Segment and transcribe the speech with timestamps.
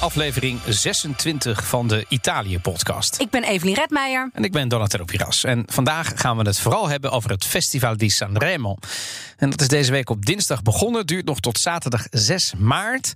[0.00, 3.20] Aflevering 26 van de Italië-podcast.
[3.20, 4.30] Ik ben Evelien Redmeijer.
[4.32, 5.44] En ik ben Donatello Piras.
[5.44, 8.76] En vandaag gaan we het vooral hebben over het Festival di Sanremo.
[9.36, 13.12] En dat is deze week op dinsdag begonnen, duurt nog tot zaterdag 6 maart.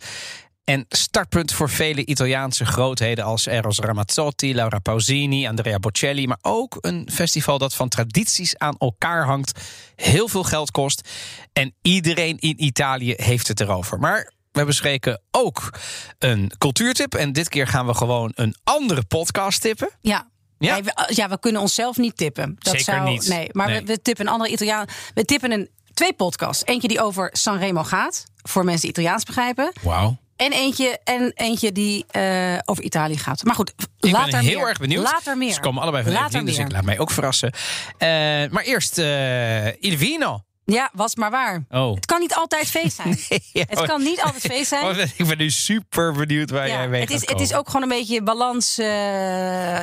[0.65, 6.27] En startpunt voor vele Italiaanse grootheden als Eros Ramazzotti, Laura Pausini, Andrea Bocelli.
[6.27, 9.61] Maar ook een festival dat van tradities aan elkaar hangt,
[9.97, 11.09] heel veel geld kost.
[11.53, 13.99] En iedereen in Italië heeft het erover.
[13.99, 15.71] Maar we bespreken ook
[16.19, 17.15] een cultuurtip.
[17.15, 19.91] En dit keer gaan we gewoon een andere podcast tippen.
[20.01, 20.29] Ja.
[20.59, 20.73] Ja?
[20.73, 22.57] Nee, we, ja, we kunnen onszelf niet tippen.
[22.59, 23.29] Dat Zeker zou, niet.
[23.29, 23.81] Nee, maar Nee.
[23.81, 24.87] We, we tippen een andere Italiaan.
[25.15, 26.65] We tippen een twee podcasts.
[26.65, 29.73] Eentje die over Sanremo gaat, voor mensen die Italiaans begrijpen.
[29.83, 30.17] Wauw.
[30.37, 33.45] En eentje, en eentje die eh, over Italië gaat.
[33.45, 34.69] Maar goed, Ik later ben heel meer.
[34.69, 35.03] erg benieuwd.
[35.03, 35.53] Later meer.
[35.53, 37.53] Ze komen allebei van Later Evelien, dus ik laat mij ook verrassen.
[37.99, 38.09] Eh,
[38.51, 40.41] maar eerst eh Il Vino.
[40.65, 41.65] Ja, was maar waar.
[41.71, 41.95] Oh.
[41.95, 43.19] Het kan niet altijd feest zijn.
[43.53, 44.85] Ja, Het kan niet altijd feest zijn.
[44.95, 47.83] Oh, ik ben nu super benieuwd waar jij mee het, is, het is ook gewoon
[47.83, 48.87] een beetje balans, eh,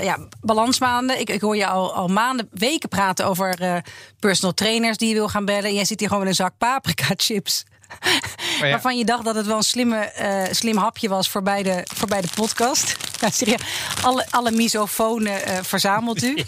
[0.04, 1.20] ja, balansmaanden.
[1.20, 3.78] Ik, ik hoor je al, al maanden, weken praten over eh,
[4.20, 5.64] personal trainers die je wil gaan bellen.
[5.64, 7.66] En jij zit hier gewoon met een zak paprika chips.
[8.60, 8.70] Ja.
[8.70, 11.82] Waarvan je dacht dat het wel een slimme, eh, slim hapje was voor bij de,
[11.96, 12.96] voor bij de podcast.
[13.22, 13.60] Nou, serieus,
[14.02, 16.36] alle, alle misofonen eh, verzamelt u.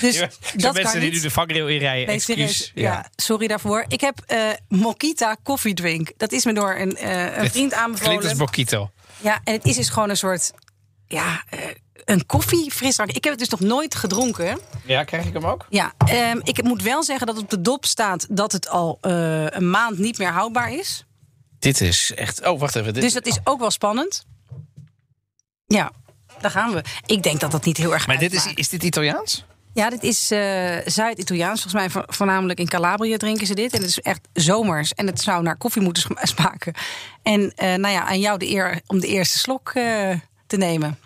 [0.00, 1.12] Dus Ja, dat kan mensen die niet.
[1.12, 2.70] nu de vangrail inrijden, Nee, serieus.
[2.74, 3.06] Ja.
[3.16, 3.84] sorry daarvoor.
[3.88, 6.12] Ik heb eh Mokita koffiedrink.
[6.16, 7.08] Dat is me door een,
[7.40, 8.18] een vriend aanbevolen.
[8.18, 8.90] Klinkt als Bokito.
[9.20, 10.50] Ja, en het is dus gewoon een soort.
[11.06, 11.44] Ja,
[12.10, 13.10] een koffiefrisdrank.
[13.10, 14.58] Ik heb het dus nog nooit gedronken.
[14.84, 15.66] Ja, krijg ik hem ook?
[15.68, 19.46] Ja, ehm, ik moet wel zeggen dat op de dop staat dat het al eh,
[19.46, 21.04] een maand niet meer houdbaar is.
[21.58, 22.46] Dit is echt...
[22.46, 22.92] Oh, wacht even.
[22.94, 23.02] Dit...
[23.02, 24.24] Dus dat is ook wel spannend.
[25.66, 25.92] Ja,
[26.40, 26.82] daar gaan we.
[27.06, 29.44] Ik denk dat dat niet heel erg Maar dit is, is dit Italiaans?
[29.74, 31.62] Ja, dit is eh, Zuid-Italiaans.
[31.62, 33.72] Volgens mij vo- voornamelijk in Calabrië drinken ze dit.
[33.72, 34.94] En het is echt zomers.
[34.94, 36.74] En het zou naar koffie moeten sma- smaken.
[37.22, 39.70] En eh, nou ja, aan jou de eer om de eerste slok
[40.46, 40.98] te nemen.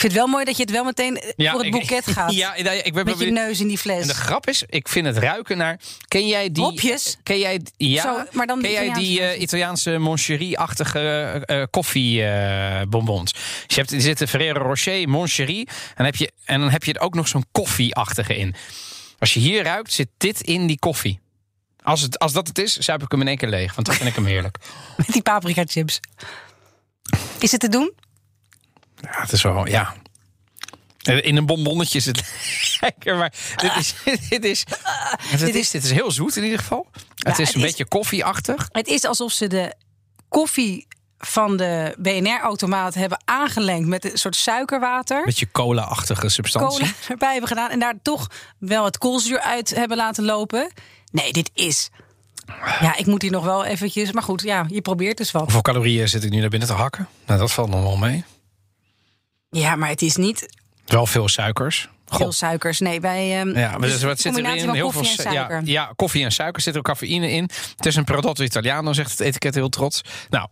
[0.00, 2.06] Ik vind het wel mooi dat je het wel meteen eh, voor het ik- boeket
[2.16, 2.32] gaat.
[2.32, 4.00] Ja, ja, ik ben met je neus in die fles.
[4.02, 5.80] En de grap is, ik vind het ruiken naar.
[6.08, 6.62] Ken jij die?
[6.64, 7.16] Hopjes?
[7.22, 8.02] Ken jij ja?
[8.02, 9.42] Zo, maar dan ken jij die Italiaanse eh.
[9.42, 10.98] Italiaanse moncherie-achtige
[11.46, 13.32] eh, koffiebonbons?
[13.32, 16.92] Dus je hebt er zitten Ferrero Rocher, moncherie, en heb je en dan heb je
[16.92, 18.54] er ook nog zo'n koffieachtige in.
[19.18, 21.20] Als je hier ruikt, zit dit in die koffie.
[21.82, 23.96] Als, het, als dat het is, zuip ik hem in één keer leeg, want dan
[23.96, 24.56] vind ik hem heerlijk.
[24.96, 26.00] Met die paprika chips.
[27.38, 27.92] Is het te doen?
[29.00, 29.94] Ja, het is wel, ja.
[31.02, 32.22] In een bonbonnetje is het
[32.80, 33.94] lekker, maar dit is,
[34.28, 34.64] dit is,
[35.38, 36.86] dit is, dit is heel zoet in ieder geval.
[37.16, 38.68] Het is een beetje koffieachtig.
[38.72, 39.74] Het is alsof ze de
[40.28, 40.86] koffie
[41.18, 45.24] van de BNR-automaat hebben aangelengd met een soort suikerwater.
[45.24, 46.78] Beetje cola-achtige substantie.
[46.78, 50.72] Cola erbij hebben gedaan en daar toch wel het koolzuur uit hebben laten lopen.
[51.12, 51.90] Nee, dit is.
[52.80, 54.12] Ja, ik moet hier nog wel eventjes.
[54.12, 55.42] Maar goed, ja, je probeert dus wat.
[55.42, 57.08] Hoeveel calorieën zit ik nu naar binnen te hakken?
[57.26, 58.24] Nou, dat valt nog wel mee.
[59.50, 60.46] Ja, maar het is niet
[60.86, 61.88] Wel veel suikers.
[62.06, 62.30] veel Goh.
[62.30, 62.80] suikers.
[62.80, 63.38] Nee, bij.
[63.40, 64.70] ehm, Ja, maar dus wat zit erin?
[64.74, 65.56] Heel koffie veel en suiker.
[65.56, 66.56] Ja, ja, koffie en suiker.
[66.56, 67.48] Er zit ook cafeïne in.
[67.76, 70.00] Het is een prodotto italiano, zegt het etiket heel trots.
[70.30, 70.48] Nou,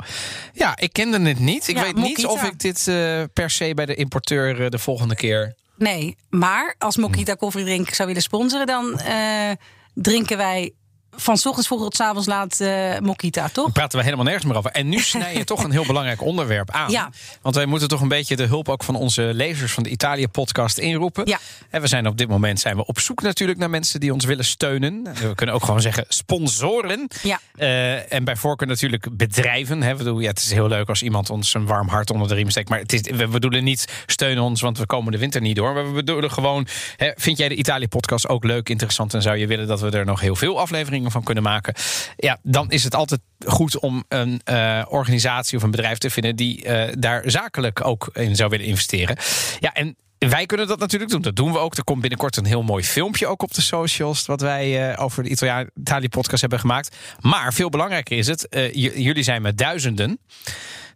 [0.53, 1.69] ja, ik kende het niet.
[1.69, 4.79] Ik Ja, weet niet of ik dit eh, per se bij de importeur eh, de
[4.79, 5.55] volgende keer.
[5.77, 9.51] Nee, maar als Mokita koffiedrink zou willen sponsoren, dan eh,
[9.95, 10.73] drinken wij
[11.21, 13.73] van 's ochtends vroeg tot 's avonds laat eh Mokita, toch?
[13.73, 14.71] praten we helemaal nergens meer over.
[14.71, 16.91] En nu snij je toch een heel belangrijk onderwerp aan.
[16.91, 17.11] Ja.
[17.43, 20.79] Want wij moeten toch een beetje de hulp ook van onze lezers van de Italië-podcast
[20.79, 21.27] inroepen.
[21.27, 21.39] Ja.
[21.71, 24.25] En we zijn op dit moment zijn we op zoek natuurlijk naar mensen die ons
[24.25, 25.03] willen steunen.
[25.03, 27.09] We kunnen ook gewoon zeggen sponsoren.
[27.23, 27.41] Ja.
[27.57, 29.83] Eh, en bij voorkeur natuurlijk bedrijven.
[29.83, 29.91] Hè.
[29.91, 32.35] We bedoel, ja, het is heel leuk als iemand ons een warm hart onder de
[32.35, 32.69] riem steekt.
[32.69, 35.75] Maar het is, we bedoelen niet steun ons, want we komen de winter niet door.
[35.75, 36.67] Maar we bedoelen gewoon,
[36.97, 39.15] hè, vind jij de Italië-podcast ook leuk, interessant...
[39.15, 41.75] en zou je willen dat we er nog heel veel afleveringen van kunnen maken...
[42.17, 46.37] ja, dan is het altijd goed om een eh, organisatie of een bedrijf te vinden...
[46.37, 49.17] die eh, daar zakelijk ook in zou willen investeren.
[49.59, 51.23] Ja, en wij kunnen dat natuurlijk doen.
[51.23, 51.77] Dat doen we ook.
[51.77, 54.27] Er komt binnenkort een heel mooi filmpje ook op de socials.
[54.27, 55.31] Wat wij eh, over de
[55.75, 56.97] Italië-podcast hebben gemaakt.
[57.21, 58.47] Maar veel belangrijker is het.
[58.73, 60.19] jullie zijn met duizenden.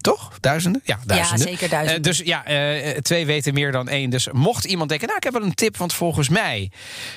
[0.02, 0.32] Toch?
[0.40, 0.80] Duizenden?
[0.84, 1.48] Ja, duizenden.
[1.48, 1.96] zeker duizenden.
[1.96, 4.10] Eh, dus ja, eh, twee weten meer dan één.
[4.10, 5.76] Dus mocht iemand denken, nou, ik heb wel een tip.
[5.76, 6.70] Want volgens mij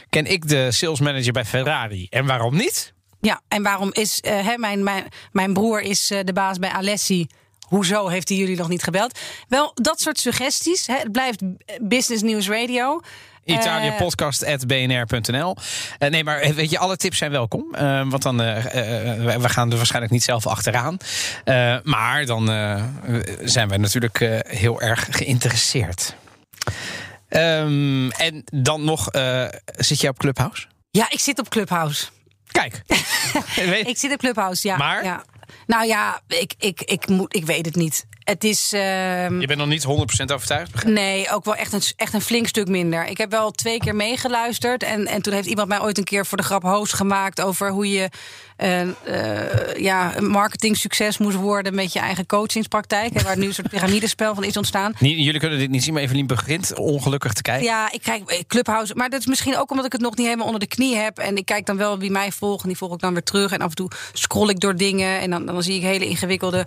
[0.10, 2.08] ken ik de sales manager bij Ferrari.
[2.10, 2.94] En waarom niet?
[3.22, 7.28] Ja, en waarom is hè, mijn, mijn, mijn broer is de baas bij Alessi.
[7.68, 9.20] Hoezo heeft hij jullie nog niet gebeld?
[9.48, 10.88] Wel, dat soort suggesties.
[10.88, 11.42] Hè, het blijft
[11.82, 13.02] Business News Radio.
[13.46, 15.56] Italië Eh, podcast.bnr.nl.
[15.98, 17.76] Eh, nee, maar weet je, alle tips zijn welkom.
[17.76, 18.58] Eh, want dan, eh,
[19.28, 20.98] eh, we- gaan er waarschijnlijk niet zelf achteraan.
[21.44, 22.84] Eh, maar dan eh,
[23.44, 26.16] zijn wij natuurlijk eh, heel erg geïnteresseerd.
[27.30, 29.46] Ehm, en dan nog, eh,
[29.78, 30.66] zit jij op Clubhouse?
[30.92, 32.06] Ja, ik zit op Clubhouse.
[32.52, 32.82] Kijk.
[33.86, 34.78] Ik zit op Clubhouse, ja.
[34.78, 35.04] Maar?
[35.04, 35.24] Ja.
[35.68, 38.06] Nou ja, ik, ik, ik, moet, ik weet het niet.
[38.26, 38.74] Het is.
[38.74, 40.84] ehm, je bent nog niet 100% overtuigd?
[40.84, 43.06] Nee, ook wel echt een, echt een flink stuk minder.
[43.08, 44.84] Ik heb wel twee keer meegeluisterd.
[44.84, 47.70] En, en toen heeft iemand mij ooit een keer voor de grap host gemaakt over
[47.72, 48.10] hoe je
[48.56, 53.14] eh, eh, ja, een marketing succes moest worden met je eigen coachingspraktijk.
[53.14, 54.94] En waar nu een soort piramidespel van is ontstaan.
[55.00, 57.66] Jullie kunnen dit niet zien, maar Evelien begint ongelukkig te kijken.
[57.66, 58.96] Ja, ik kijk eh, Clubhouse.
[58.96, 61.18] Maar dat is misschien ook omdat ik het nog niet helemaal onder de knie heb.
[61.18, 62.62] En ik kijk dan wel wie mij volgt.
[62.64, 63.52] En die volg ik dan weer terug.
[63.52, 65.20] En af en toe scroll ik door dingen.
[65.20, 66.66] En dan, dan zie ik hele ingewikkelde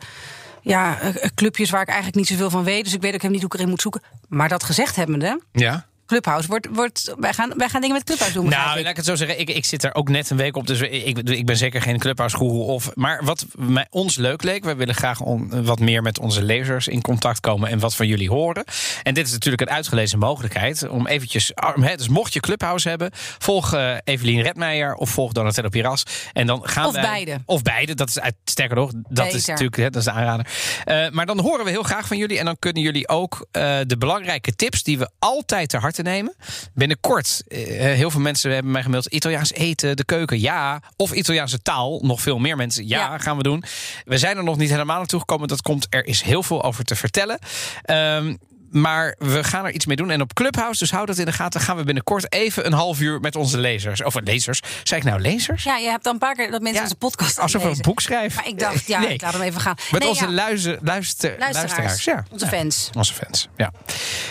[0.62, 2.84] ja, eh, eh, clubjes waar ik eigenlijk niet zoveel van weet.
[2.84, 4.02] Dus ik weet ook helemaal niet hoe ik erin moet zoeken.
[4.28, 5.86] Maar dat gezegd hebbende, Ja.
[6.08, 6.68] Clubhouse wordt.
[6.72, 8.48] wordt wij, gaan, wij gaan dingen met Clubhouse doen.
[8.48, 8.82] Nou, ik.
[8.82, 9.40] laat ik het zo zeggen.
[9.40, 10.66] Ik, ik zit er ook net een week op.
[10.66, 12.64] Dus ik, ik, ben zeker geen clubhouse-goeroe.
[12.64, 14.64] Of, maar wat mij, ons leuk leek.
[14.64, 17.68] We willen graag on- wat meer met onze lezers in contact komen.
[17.70, 18.64] En wat van jullie horen.
[19.02, 20.88] En dit is natuurlijk een uitgelezen mogelijkheid.
[20.88, 21.52] Om eventjes...
[21.80, 23.10] Hè, dus mocht je clubhouse hebben.
[23.38, 24.94] Volg eh, Evelien Redmeijer.
[24.94, 26.02] Of volg Donatello Piras.
[26.32, 27.38] En dan gaan Of wij- beide.
[27.44, 27.94] Of beide.
[27.94, 28.90] Dat is uit, sterker nog.
[29.08, 30.46] Dat is natuurlijk hè, dat is de aanrader.
[30.84, 32.38] Eh, maar dan horen we heel graag van jullie.
[32.38, 36.34] En dan kunnen jullie ook eh, de belangrijke tips die we altijd ter harte nemen.
[36.74, 39.06] Binnenkort, eh, heel veel mensen hebben mij gemaild.
[39.06, 40.80] Italiaans eten, de keuken, ja.
[40.96, 42.88] Of Italiaanse taal, nog veel meer mensen.
[42.88, 43.18] Ja, Ja.
[43.18, 43.62] gaan we doen.
[44.04, 45.48] We zijn er nog niet helemaal naartoe gekomen.
[45.48, 47.38] Dat komt, er is heel veel over te vertellen.
[47.82, 48.34] Ehm,
[48.70, 50.10] maar we gaan er iets mee doen.
[50.10, 53.00] En op Clubhouse, dus hou dat in de gaten, gaan we binnenkort even een half
[53.00, 54.02] uur met onze lezers.
[54.02, 54.60] Of lezers.
[54.82, 55.62] Zeg ik nou lezers?
[55.64, 57.78] Ja, je hebt dan een paar keer dat mensen Ja, onze podcast Alsof we een
[57.80, 58.36] boek schrijven.
[58.36, 59.12] Maar ik dacht, ja, Nee.
[59.12, 59.74] ik laat hem even gaan.
[59.90, 62.04] Met Nee, onze ja, luister, luister, luisteraars, luisteraars.
[62.04, 62.24] Ja.
[62.32, 62.90] onze fans.
[62.96, 63.72] Onze fans, ja.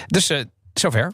[0.07, 0.41] Dus eh,
[0.73, 1.11] zover.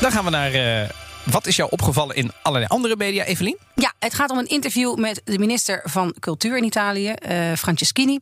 [0.00, 0.52] Dan gaan we naar...
[0.52, 0.88] eh,
[1.24, 3.58] wat is jou opgevallen in allerlei andere media, Evelien?
[3.74, 8.18] Ja, het gaat om een interview met de minister van Cultuur in Italië, eh, Franceschini.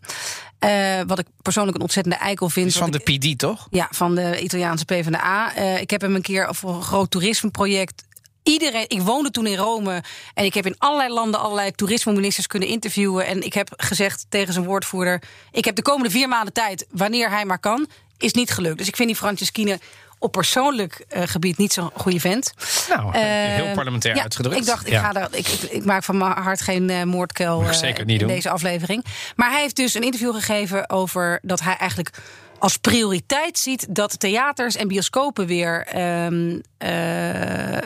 [0.58, 2.66] Eh, wat ik persoonlijk een ontzettende eikel vind.
[2.66, 3.66] Is van de ik- PD, toch?
[3.70, 5.54] Ja, van de Italiaanse PvdA.
[5.56, 8.06] Ik heb hem een keer voor een groot toerismeproject.
[8.42, 10.02] Iedereen, ik woonde toen in Rome
[10.34, 13.26] en ik heb in allerlei landen allerlei toerismeministers kunnen interviewen.
[13.26, 15.22] En ik heb gezegd tegen zijn woordvoerder:
[15.52, 17.86] Ik heb de komende vier maanden tijd, wanneer hij maar kan,
[18.18, 18.78] is niet gelukt.
[18.78, 19.78] Dus ik vind die Franceschine
[20.18, 22.52] op persoonlijk eh, gebied niet zo'n goede vent.
[22.88, 24.56] Nou, heel Eh, parlementair ja, uitgedrukt.
[24.60, 25.00] Ik dacht, ik, Ja.
[25.02, 28.26] ga daar, ik, ik, ik maak van mijn hart geen eh, moordkuil zeker niet in
[28.26, 28.34] doen.
[28.36, 29.04] deze aflevering.
[29.36, 32.10] Maar hij heeft dus een interview gegeven over dat hij eigenlijk
[32.58, 36.26] als prioriteit ziet dat theaters en bioscopen weer, eh,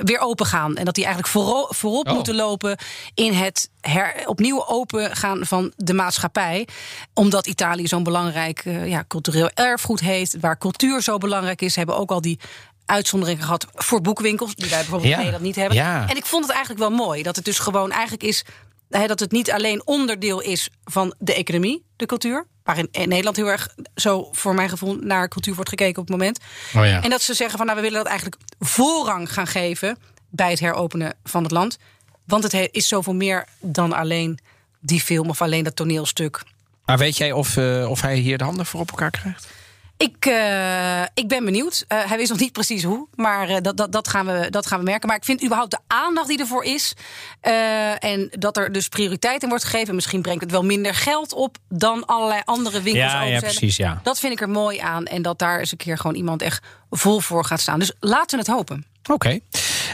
[0.02, 0.76] weer open gaan.
[0.76, 2.14] En dat die eigenlijk voorop, voorop Oh.
[2.14, 2.76] moeten lopen
[3.14, 6.68] in het her, opnieuw open gaan van de maatschappij.
[7.14, 11.96] Omdat Italië zo'n belangrijk eh, ja, cultureel erfgoed heeft, waar cultuur zo belangrijk is, hebben
[11.96, 12.38] ook al die
[12.86, 15.12] uitzonderingen gehad voor boekwinkels, die wij bijvoorbeeld Ja.
[15.12, 15.76] in Nederland niet hebben.
[15.76, 16.08] Ja.
[16.08, 18.44] En ik vond het eigenlijk wel mooi dat het dus gewoon eigenlijk is
[18.92, 22.46] dat het niet alleen onderdeel is van de economie, de cultuur.
[22.64, 26.16] Waarin in Nederland heel erg zo voor mijn gevoel naar cultuur wordt gekeken op het
[26.18, 26.38] moment.
[26.76, 27.02] Oh ja.
[27.02, 29.98] En dat ze zeggen van nou we willen dat eigenlijk voorrang gaan geven
[30.30, 31.78] bij het heropenen van het land.
[32.26, 34.38] Want het he- is zoveel meer dan alleen
[34.80, 36.42] die film of alleen dat toneelstuk.
[36.84, 39.46] Maar weet jij of, eh, of hij hier de handen voor op elkaar krijgt?
[40.02, 41.84] Ik, eh, ik ben benieuwd.
[41.88, 44.66] Eh, hij wist nog niet precies hoe, maar eh, dat, dat, dat, gaan we, dat
[44.66, 45.08] gaan we merken.
[45.08, 46.92] Maar ik vind überhaupt de aandacht die ervoor is.
[47.98, 49.94] en dat er dus prioriteit in wordt gegeven.
[49.94, 54.00] Misschien brengt het wel minder geld op dan allerlei andere winkels Ja, ja, precies, ja.
[54.02, 55.04] Dat vind ik er mooi aan.
[55.04, 57.78] En dat daar eens een keer gewoon iemand echt vol voor gaat staan.
[57.78, 58.86] Dus laten we het hopen.
[59.10, 59.38] Oké.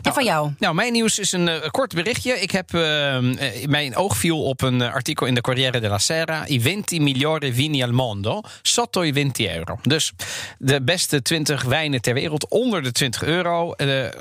[0.03, 0.53] En van jou?
[0.59, 2.41] Nou, mijn nieuws is een eh, kort berichtje.
[2.41, 5.99] Ik heb, eh, eh, mijn oog viel op een eh, artikel in de Corriere della
[5.99, 6.49] Sera.
[6.49, 9.79] I 20 migliori vini al mondo sotto i 20 euro.
[9.83, 10.13] Dus
[10.59, 13.75] de beste 20 wijnen ter wereld onder de 20 euro.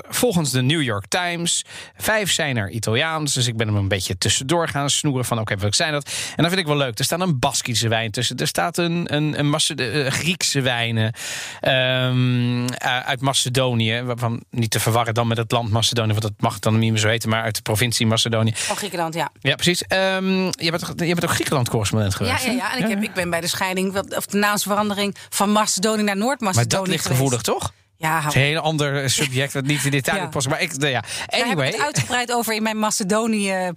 [0.08, 1.64] Volgens de New York Times.
[1.96, 3.34] Vijf zijn er Italiaans.
[3.34, 6.10] Dus ik ben hem een beetje tussendoor gaan snoeren van oké, welke zijn dat?
[6.36, 6.98] En dat vind ik wel leuk.
[6.98, 8.36] Er staat een Baskische wijn tussen.
[8.36, 11.12] Er staat een, een, een Griekse wijnen
[11.60, 14.02] ehm, eh, uit Macedonië.
[14.02, 16.08] Waarvan niet te verwarren dan met het land Macedonië.
[16.10, 17.28] Want dat mag dan niet meer zo heten.
[17.28, 18.52] Maar uit de provincie Macedonië.
[18.54, 19.30] Van Griekenland, ja.
[19.40, 19.82] Ja, precies.
[19.82, 22.44] Ehm je, bent, toch- je bent ook Griekenland-correspondent Ja, geweest.
[22.44, 22.56] ja, hè?
[22.56, 22.72] ja.
[22.76, 26.68] En ik, heb, ik ben bij de scheiding, of de naamsverandering van Macedonië naar Noord-Macedonië.
[26.68, 27.72] Maar dat ligt gevoelig, toch?
[28.00, 30.26] Ja, een heel ander subject wat niet in detail Ja.
[30.26, 30.48] past.
[30.48, 31.00] Maar ik, nou ja.
[31.00, 31.66] Daar heb ik Anyway.
[31.66, 33.74] het uitgebreid over in mijn Macedonië-podcast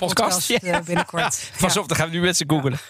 [0.47, 0.49] Podcast.
[0.49, 1.51] eh, binnenkort.
[1.59, 2.79] Pas op, dan gaan we nu mensen googelen.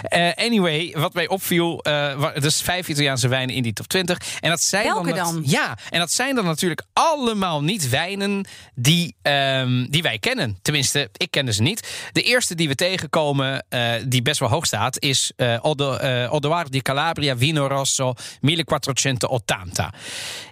[0.00, 4.18] Eh, anyway, wat mij opviel, eh wa- dus vijf Italiaanse wijnen in die top 20.
[4.40, 5.42] En dat zijn Welke dan?
[5.46, 10.58] Ja, en dat zijn dan natuurlijk allemaal niet wijnen die, ehm, die wij kennen.
[10.62, 11.88] Tenminste, ik kende ze niet.
[12.12, 16.32] De eerste die we tegenkomen, eh, die best wel hoog staat, is eh Odo, eh,
[16.32, 19.89] Odoar di Calabria Vino Rosso 1480.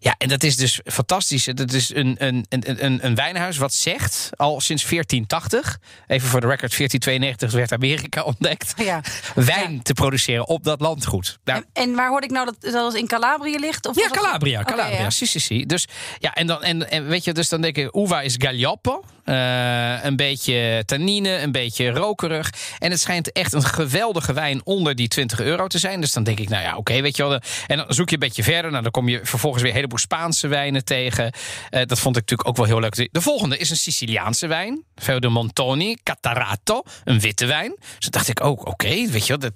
[0.00, 1.44] Ja, en dat is dus fantastisch.
[1.44, 6.46] Dat is een, een, een, een, wijnhuis wat zegt, al sinds 1480, even voor de
[6.46, 9.00] record, 1492 werd Amerika ontdekt, Ja.
[9.34, 9.82] wijn Ja.
[9.82, 11.38] te produceren op dat landgoed.
[11.44, 13.86] Nou, En, en waar hoorde ik nou dat dat in Calabrië ligt?
[13.86, 15.10] Of ja, Calabria, Calabria, ja.
[15.10, 15.66] si, si, si.
[15.66, 15.86] Dus
[16.18, 20.04] ja, en dan en, en weet je, dus dan denk ik, uva is Gaglioppo, Eh,
[20.04, 22.50] een beetje tannine, een beetje rokerig.
[22.78, 26.00] En het schijnt echt een geweldige wijn onder die 20 euro te zijn.
[26.00, 27.40] Dus dan denk ik, nou ja, oké, weet je wel.
[27.66, 28.70] En dan zoek je een beetje verder.
[28.70, 31.32] Nou, dan kom je vervolgens weer een heleboel Spaanse wijnen tegen.
[31.70, 33.08] Eh, dat vond ik natuurlijk ook wel heel leuk.
[33.12, 34.84] De volgende is een Siciliaanse wijn.
[34.96, 37.76] Veo de Montoni, Catarato, een witte wijn.
[37.78, 39.52] Dus dan dacht ik ook, oké, weet je wel, dat,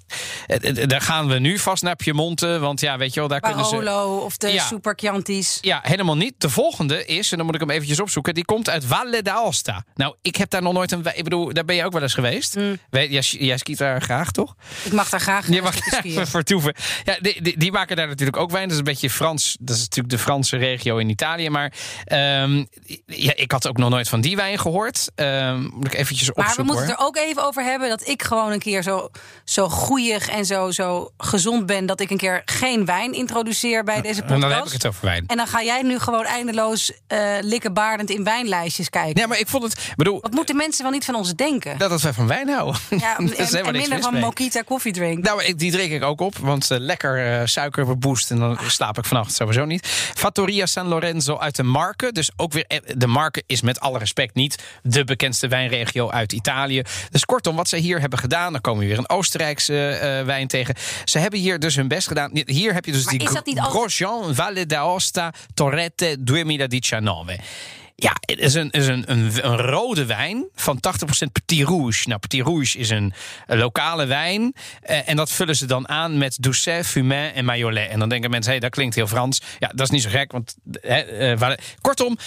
[0.77, 2.59] eh, daar gaan we nu vast naar Piemonte.
[2.59, 3.75] Want ja, weet je wel, daar kunnen ze...
[4.23, 4.63] Of de Ja.
[4.65, 5.57] Super Chianti's.
[5.61, 6.33] Ja, helemaal niet.
[6.37, 9.85] De volgende is, en dan moet ik hem eventjes opzoeken, die komt uit Valle d'Aosta.
[9.95, 11.03] Nou, ik heb daar nog nooit een.
[11.03, 12.55] wijn- Ik bedoel, daar ben je ook wel eens geweest.
[12.89, 14.55] Weet, jij, jij skiet daar graag, toch?
[14.83, 15.75] Ik mag daar graag Je mag
[16.29, 16.75] vertoeven.
[17.03, 18.63] Ja, die, die, die maken daar natuurlijk ook wijn.
[18.63, 19.57] Dat is een beetje Frans.
[19.65, 21.49] Dat is natuurlijk de Franse regio in Italië.
[21.49, 21.73] Maar
[22.05, 22.63] ehm,
[23.05, 25.11] ja, ik had ook nog nooit van die wijn gehoord.
[25.15, 26.65] Ehm, moet ik eventjes Maar we opzoeken.
[26.65, 29.09] moeten het er ook even over hebben dat ik gewoon een keer zo,
[29.43, 31.85] zo goeieig en zo, zo gezond ben.
[31.85, 34.41] Dat ik een keer geen wijn introduceer bij deze En podcast.
[34.41, 35.23] dan heb ik het over wijn.
[35.27, 39.21] En dan ga jij nu gewoon eindeloos eh likkenbaardend in wijnlijstjes kijken.
[39.21, 39.93] Ja, maar ik vond het.
[39.95, 41.77] bedoel, Wat moeten mensen wel niet van ons denken?
[41.77, 42.81] dat, dat wij van wijn houden.
[42.89, 44.21] ja, en, en minder van mee.
[44.21, 45.23] Mokita koffie drink.
[45.23, 48.97] Nou, die drink ik ook op, want eh, lekker eh, suiker boost en dan slaap
[48.97, 49.87] ik vannacht sowieso niet.
[50.15, 52.11] Fattoria San Lorenzo uit de Marke.
[52.11, 56.33] Dus ook weer, eh, de Marke is met alle respect niet de bekendste wijnregio uit
[56.33, 56.81] Italië.
[57.09, 60.47] Dus kortom, wat ze hier hebben gedaan, dan komen we weer een Oostenrijkse eh, wijn
[60.47, 60.75] tegen.
[61.03, 62.31] Ze hebben hier dus hun best gedaan.
[62.45, 67.39] Hier heb je dus Maar die Grosjean Valle d'Aosta Torrette 2019.
[68.03, 72.07] Ja, het is een, is een, een, rode wijn van 80% Petit Rouge.
[72.07, 73.13] Nou, Petit Rouge is een,
[73.47, 74.53] lokale wijn.
[74.81, 77.89] eh, en dat vullen ze dan aan met Doucet, Fumain en Mayolet.
[77.89, 79.41] En dan denken mensen, hé, dat klinkt heel Frans.
[79.59, 80.55] Ja, dat is niet zo gek, want...
[80.81, 82.17] eh, waar- kortom,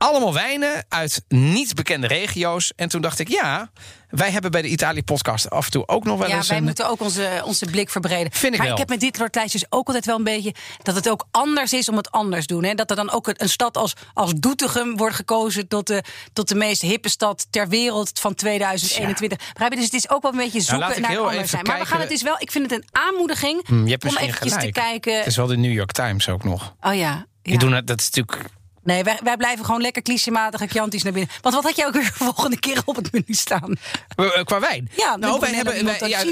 [0.00, 2.72] allemaal wijnen uit niet bekende regio's.
[2.76, 3.70] En toen dacht ik, ja,
[4.10, 6.48] wij hebben bij de Italië-podcast af en toe ook nog wel Ja, eens...
[6.48, 8.32] wij een, moeten ook onze, onze blik verbreden.
[8.32, 8.72] Vind ik maar wel.
[8.72, 10.54] ik heb met dit soort lijstjes ook altijd wel een beetje...
[10.82, 12.64] dat het ook anders is om het anders te doen.
[12.64, 12.74] Hè?
[12.74, 15.68] Dat er dan ook een, stad als, als Doetinchem wordt gekozen...
[15.68, 16.02] Tot de,
[16.32, 19.38] tot de meest hippe stad ter wereld van 2021.
[19.52, 19.76] Begrijp je?
[19.76, 21.64] Dus het is ook wel een beetje zoeken laat ik naar anders zijn.
[21.66, 22.36] Maar we gaan het is wel...
[22.38, 24.74] Ik vind het een aanmoediging Hm, je hebt om eventjes gelijk.
[24.74, 25.16] te kijken...
[25.16, 26.74] Het is wel de New York Times ook nog.
[26.80, 27.26] Oh ja.
[27.42, 27.58] Die ja.
[27.58, 28.50] doen het, dat is natuurlijk...
[28.90, 31.30] Nee, wij, wij blijven gewoon lekker clichématige Chianti's naar binnen.
[31.40, 33.76] Want wat had jij ook weer volgende keer op het menu staan?
[34.16, 34.90] Eh, eh, Qua wijn.
[34.96, 35.84] Ja, nou, wij hebben.
[35.84, 36.22] wij- ja.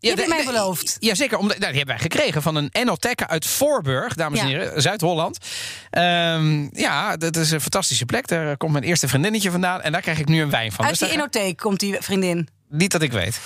[0.00, 0.96] Die heb je de- mij de- beloofd.
[1.00, 4.58] Jazeker, omdat- nou, die hebben wij gekregen van een Enoteca uit Voorburg, dames en Ja.
[4.58, 5.38] heren, Zuid-Holland.
[5.90, 8.26] Ehm, ja, dat is een fantastische plek.
[8.28, 10.84] Daar komt mijn eerste vriendinnetje vandaan en daar krijg ik nu een wijn van.
[10.84, 12.48] Uit Dus die enotheek komt die vriendin.
[12.68, 13.40] Niet dat ik weet.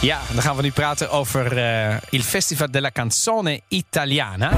[0.00, 4.50] Ja, dan gaan we nu praten over eh, Il Festival della Canzone Italiana.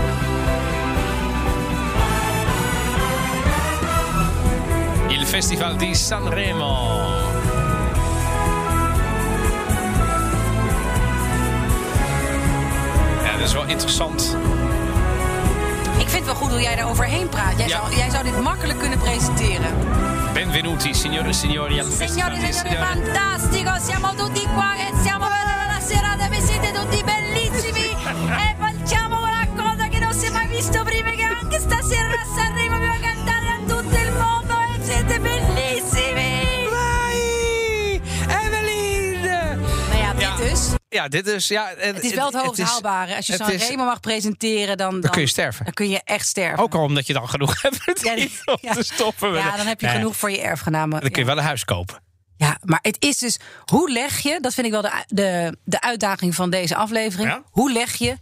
[5.33, 7.09] Festival di Sanremo.
[13.25, 14.37] Ja, dat is wel interessant.
[15.99, 17.53] Ik vind het wel goed hoe jij daar overheen praat.
[17.59, 17.81] Jij, Ja.
[17.81, 19.71] zou, jij zou dit makkelijk kunnen presenteren.
[20.33, 23.05] Benvenuti, signore e signori, al Festival Signore, di signore, Sanremo.
[23.15, 23.71] fantastico!
[23.91, 25.29] Siamo tutti qua che siamo
[40.93, 41.49] Ja, dit is...
[41.49, 43.17] Ja, Het is wel het hoogst is- haalbare.
[43.17, 45.11] Als je is- Remo mag presenteren, dan, dan...
[45.11, 45.65] kun je sterven.
[45.65, 46.63] Dan kun je echt sterven.
[46.63, 48.73] Ook al omdat je dan genoeg hebt Ja, om ja.
[48.73, 49.33] te stoppen.
[49.33, 51.01] Ja, dan heb je genoeg voor je erfgenamen.
[51.01, 52.03] Dan kun je wel een huis kopen.
[52.37, 55.81] Ja, maar het is dus, hoe leg je, dat vind ik wel de, de, de
[55.81, 57.29] uitdaging van deze aflevering.
[57.29, 57.43] Ja?
[57.51, 58.17] Hoe leg je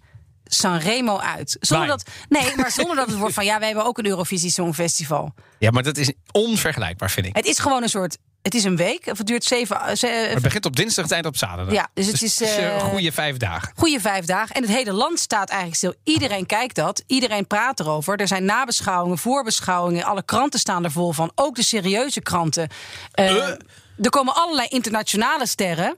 [0.45, 1.57] Sanremo uit?
[1.61, 4.51] Zonder dat, nee, maar zonder dat het wordt van ja, wij hebben ook een Eurovisie
[4.51, 5.35] Songfestival.
[5.59, 7.37] Ja, maar dat is onvergelijkbaar, vind ik.
[7.37, 10.07] Het is gewoon een soort, het is een week, of het duurt zeven, eh, ze-
[10.07, 11.75] Het begint op dinsdag, het eind op zaterdag.
[11.75, 13.73] Ja, dus het is, een eh, goede vijf dagen.
[13.77, 14.55] goede vijf dagen.
[14.55, 15.95] En het hele land staat eigenlijk stil.
[16.05, 18.17] Iedereen kijkt dat, iedereen praat erover.
[18.17, 21.33] Er zijn nabeschouwingen, voorbeschouwingen, alle kranten staan er vol van.
[21.35, 22.69] Ook de serieuze kranten.
[23.13, 23.49] Eh, Eh.
[24.03, 25.97] Er komen allerlei internationale sterren.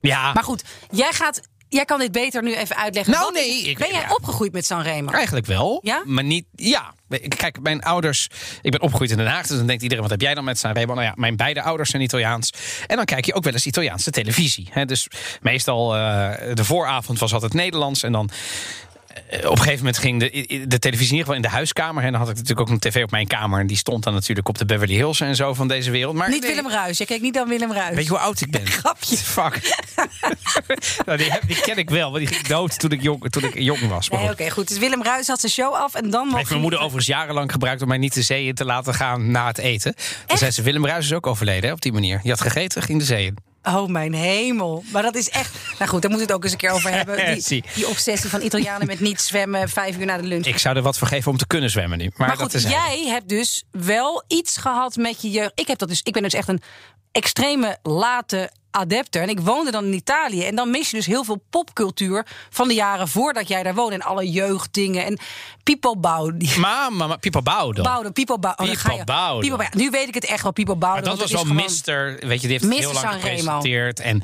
[0.00, 1.40] Ja, Maar goed, jij gaat.
[1.68, 3.12] Jij kan dit beter nu even uitleggen.
[3.12, 4.14] Nou, Wat is- nee, ik- ben jij ja.
[4.14, 5.12] opgegroeid met Sanremo?
[5.12, 5.80] eigenlijk wel.
[5.82, 6.02] Ja?
[6.04, 6.46] Maar niet...
[6.54, 8.28] Ja, Kijk, mijn ouders.
[8.62, 9.46] Ik ben opgegroeid in Den Haag.
[9.46, 10.94] Dus dan denkt iedereen: wat heb jij dan met Sanremo?
[10.94, 12.52] Nou ja, mijn beide ouders zijn Italiaans.
[12.86, 14.68] En dan kijk je ook wel eens Italiaanse televisie.
[14.70, 14.84] Hè?
[14.84, 15.06] Dus
[15.40, 18.02] meestal uh, de vooravond was altijd Nederlands.
[18.02, 18.89] En dan eh,
[19.30, 22.04] op een gegeven moment ging de, de televisie in ieder geval in de huiskamer.
[22.04, 23.60] En dan had ik natuurlijk ook een tv op mijn kamer.
[23.60, 26.14] En die stond dan natuurlijk op de Beverly Hills en zo van deze wereld.
[26.14, 26.98] Maar niet Willem Ruis.
[26.98, 27.94] Je kijkt niet dan Willem Ruis.
[27.94, 28.66] Weet je hoe oud ik ben?
[28.80, 29.16] Grapje.
[29.16, 29.60] Fuck.
[31.06, 33.58] nou, die, die, ken ik wel, want die ging dood toen ik jong, toen ik
[33.58, 34.08] jong was.
[34.08, 34.68] Nee, oké, goed.
[34.68, 36.34] Dus Willem Ruis had zijn show af en dan.
[36.36, 39.30] Heeft mijn moeder overigens jarenlang gebruikt om mij niet de zee in te laten gaan
[39.30, 39.94] na het eten.
[40.26, 42.20] Toen zei ze, Willem Ruis is ook overleden hè, op die manier.
[42.22, 43.49] Je had gegeten, ging de zee in.
[43.62, 44.84] Oh, mijn hemel.
[44.92, 45.54] Maar dat is echt.
[45.78, 47.16] Nou goed, daar moeten we het ook eens een keer over hebben.
[47.48, 50.46] Die, die obsessie van Italianen met niet zwemmen vijf uur na de lunch.
[50.46, 52.10] Ik zou er wat voor geven om te kunnen zwemmen nu.
[52.16, 55.52] Maar, maar goed, dat is jij hebt dus wel iets gehad met je jeugd.
[55.54, 56.00] Ik heb dat dus.
[56.02, 56.62] Ik ben dus echt een
[57.12, 59.22] extreme late adepter.
[59.22, 60.44] En ik woonde dan in Italië.
[60.44, 63.94] En dan mis je dus heel veel popcultuur van de jaren voordat jij daar woonde.
[63.94, 65.04] En alle jeugddingen.
[65.04, 65.18] En
[65.62, 65.94] Pipo.
[66.58, 67.82] Mama, maar Pipo Baudo.
[67.82, 68.34] Baudo, Pipo.
[68.34, 69.40] Oh, Pipo Baudo.
[69.40, 71.00] Pipo, nu weet ik het echt wel, Pipo Baudo.
[71.00, 71.54] Maar dat was wel.
[71.54, 74.00] Mister, weet je, die heeft heel lang gepresenteerd.
[74.00, 74.22] En,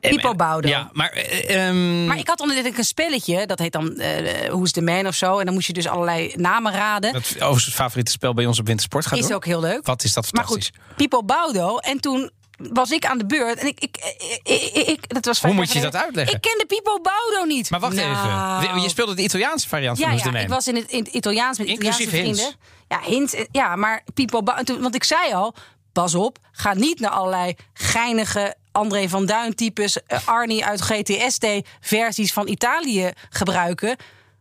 [0.00, 0.68] Pipo Baudo.
[0.68, 2.06] Ja, maar, um...
[2.06, 5.14] maar ik had onder dit een spelletje, dat heet dan uh, Who's the Man of
[5.14, 5.38] zo.
[5.38, 7.12] En dan moest je dus allerlei namen raden.
[7.12, 9.86] Dat is overigens het favoriete spel bij ons op Wintersport gaat Is ook heel leuk.
[9.86, 10.70] Wat is dat fantastisch.
[10.72, 11.78] Maar goed, Pipo.
[11.78, 13.58] En toen was ik aan de beurt.
[13.58, 13.96] En ik, ik,
[14.42, 16.34] ik, ik dat was Hoe moet je dat uitleggen?
[16.34, 17.70] Ik kende Pipo Baudo niet.
[17.70, 18.64] Maar wacht nou.
[18.64, 18.80] even.
[18.80, 21.58] Je speelde de Italiaanse variant van ja, ja, ik was in het, in het Italiaans
[21.58, 22.40] met Inclusief Italiaanse hints.
[22.40, 22.66] vrienden.
[22.88, 23.46] Ja, hint.
[23.52, 24.80] Ja, maar Pipo Baudo.
[24.80, 25.54] Want ik zei al,
[25.92, 31.46] pas op, ga niet naar allerlei geinige André van Duin types, uh, Arnie uit GTSD
[31.80, 33.96] versies van Italië gebruiken.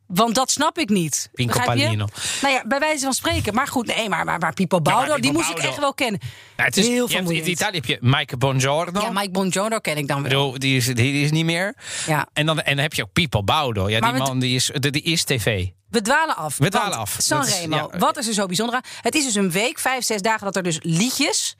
[0.08, 1.30] Want dat snap ik niet.
[1.34, 2.08] Pinco Palino.
[2.42, 3.54] Nou ja, bij wijze van spreken.
[3.54, 6.20] Maar goed, nee, maar, maar, maar Pipo Baudo, die moest ik echt wel kennen.
[6.56, 7.46] Nou, het is, Heel vermoeiend.
[7.46, 9.02] in Italië heb je Mike Bongiorno.
[9.02, 10.60] Ja, Mike Bongiorno ken ik dan wel.
[10.60, 11.76] die, is, die, die is niet meer.
[12.08, 12.28] Ja.
[12.34, 13.90] En, dan, en dan heb je ook Pipo Baudo.
[13.90, 15.68] Ja, Maar die man die is, die, is tv.
[15.90, 16.58] We dwalen af.
[16.58, 17.16] We dwalen af.
[17.18, 18.00] Sanremo, Dat is- ja.
[18.00, 18.82] wat is er zo bijzonder aan?
[19.02, 21.56] Het is dus een week, vijf, zes dagen dat er dus liedjes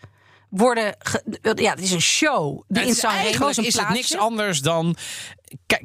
[0.50, 0.96] worden...
[1.00, 1.24] ge-
[1.56, 2.62] ja, het is een show.
[2.68, 4.96] Die in Sanremo is een is het niks anders dan...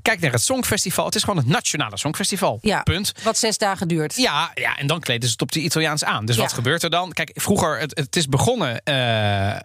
[0.02, 1.04] Kijk, naar het Songfestival.
[1.04, 2.59] Het is gewoon het nationale Songfestival.
[2.61, 3.12] Ja, Punt.
[3.23, 4.16] wat zes dagen duurt.
[4.16, 6.25] Ja, ja, en dan kleden ze het op de Italiaans aan.
[6.25, 6.42] Dus Ja.
[6.42, 7.12] wat gebeurt er dan?
[7.12, 9.57] Kijk, vroeger, het, het is begonnen eh, eh,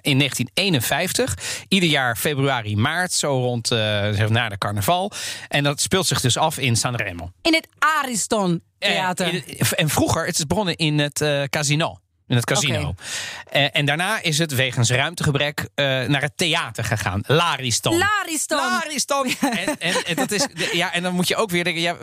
[0.00, 1.38] in 1951.
[1.68, 5.12] Ieder jaar februari, maart, zo rond zeg, na de carnaval.
[5.48, 7.30] En dat speelt zich dus af in Sanremo.
[7.42, 9.34] In het Ariston Theater.
[9.34, 9.44] In-
[9.76, 11.98] en vroeger, het is begonnen in het casino.
[12.30, 12.94] In het casino.
[13.50, 17.22] Eh, en daarna is het wegens ruimtegebrek eh, naar het theater gegaan.
[17.26, 17.98] Lariston.
[17.98, 18.58] Lariston.
[18.58, 19.34] Lariston.
[19.40, 21.82] En, en, en, dat is, ja, en dan moet je ook weer denken...
[21.82, 21.96] Ja,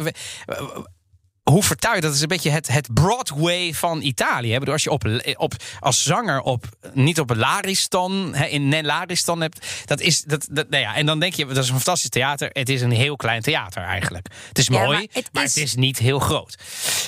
[1.50, 2.14] hoe vertuig je dat?
[2.14, 4.48] is een beetje het, het Broadway van Italië.
[4.48, 4.54] hè.
[4.54, 8.82] Ik bedoel, Als je op, op, als zanger op, niet op Lariston, hè, in Nel
[8.82, 11.76] Lariston hebt, dat is, dat, dat, nou ja, en dan denk je, dat is een
[11.76, 12.50] fantastisch theater.
[12.52, 14.28] Het is een heel klein theater eigenlijk.
[14.48, 15.76] Het is mooi, maar maar het is...
[15.76, 16.58] niet heel groot.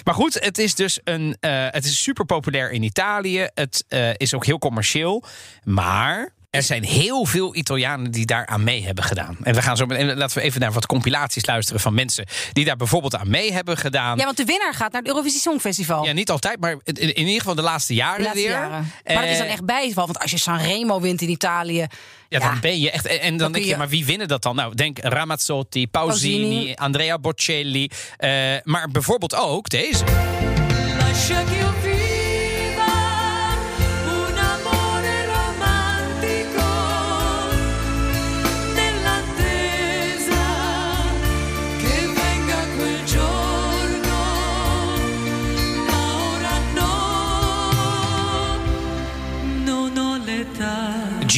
[0.04, 3.48] Maar goed, het is dus een, eh, het is super populair in Italië.
[3.54, 5.24] Het eh, is ook heel commercieel,
[5.64, 6.38] maar...
[6.50, 9.38] Er zijn heel veel Italianen die daar aan mee hebben gedaan.
[9.44, 12.66] En we gaan zo meteen, laten we even naar wat compilaties luisteren van mensen die
[12.66, 14.18] daar bijvoorbeeld aan mee hebben gedaan.
[14.18, 16.06] Ja, want de winnaar gaat naar het Eurovisie Songfestival.
[16.06, 18.52] Ja, niet altijd, maar in, in ieder geval de laatste jaren de laatste weer.
[18.52, 18.92] jaren.
[19.06, 20.06] Maar dat is dan echt bijval.
[20.06, 21.86] Want als je Sanremo wint in Italië...
[22.30, 23.06] Ja, dan ben je echt.
[23.06, 24.56] En, en dan, denk je, je- maar wie winnen dat dan?
[24.56, 26.74] Nou, denk Ramazzotti, Pausini, Pausini.
[26.74, 27.90] Andrea Bocelli.
[28.18, 28.32] eh,
[28.64, 30.04] maar bijvoorbeeld ook deze.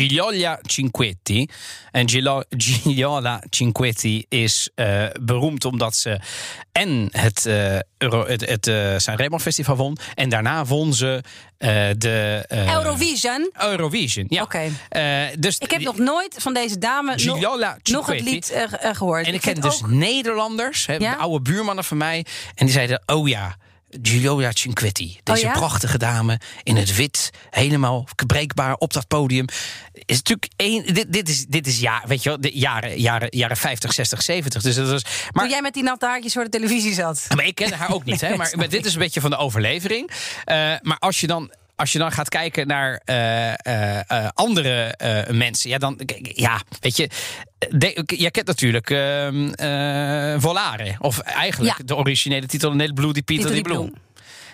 [0.02, 1.48] Gigliola Cinquetti.
[1.92, 6.20] En Gilo- Gigliola Cinquetti is eh, beroemd omdat ze
[6.72, 9.98] en het, eh Euro, het, het eh, Sanremo Festival won.
[10.16, 11.24] En daarna won ze
[11.98, 13.52] de Eurovision.
[13.60, 14.26] Eurovision.
[14.30, 14.42] Ja.
[14.42, 14.70] Oké.
[15.40, 18.96] Dus Ik heb nog nooit van deze dame nog, Gigliola nog het lied eh, eh,
[18.96, 19.26] gehoord.
[19.28, 21.14] En ik ken dus ook- Nederlanders, hè, Ja?
[21.16, 22.26] oude buurmannen van mij.
[22.56, 23.56] En die zeiden: Oh ja.
[24.02, 25.60] Giulia Cinquetti, deze Oh ja?
[25.60, 29.46] prachtige dame in het wit, helemaal breekbaar op dat podium.
[29.94, 30.94] Is natuurlijk één.
[30.94, 34.22] Dit, dit is, dit is ja, weet je wel, de jaren, jaren, jaren 50, 60,
[34.22, 34.62] 70.
[34.62, 37.26] Dus dat was, maar, Toen jij met die natte haartjes voor de televisie zat.
[37.36, 38.36] maar ik kende haar ook niet, hè?
[38.42, 40.12] Maar, dit is een beetje van de overlevering.
[40.44, 41.52] Eh, maar als je dan.
[41.82, 44.96] Als je dan gaat kijken naar eh, eh, eh, andere
[45.32, 47.10] mensen, ja, dan, ja, weet je,
[47.70, 51.84] de, jij kent natuurlijk ehm, eh, Volare, of eigenlijk Ja.
[51.86, 53.94] de originele titel, Nel Blue di Pieter Pieter di di Bloem.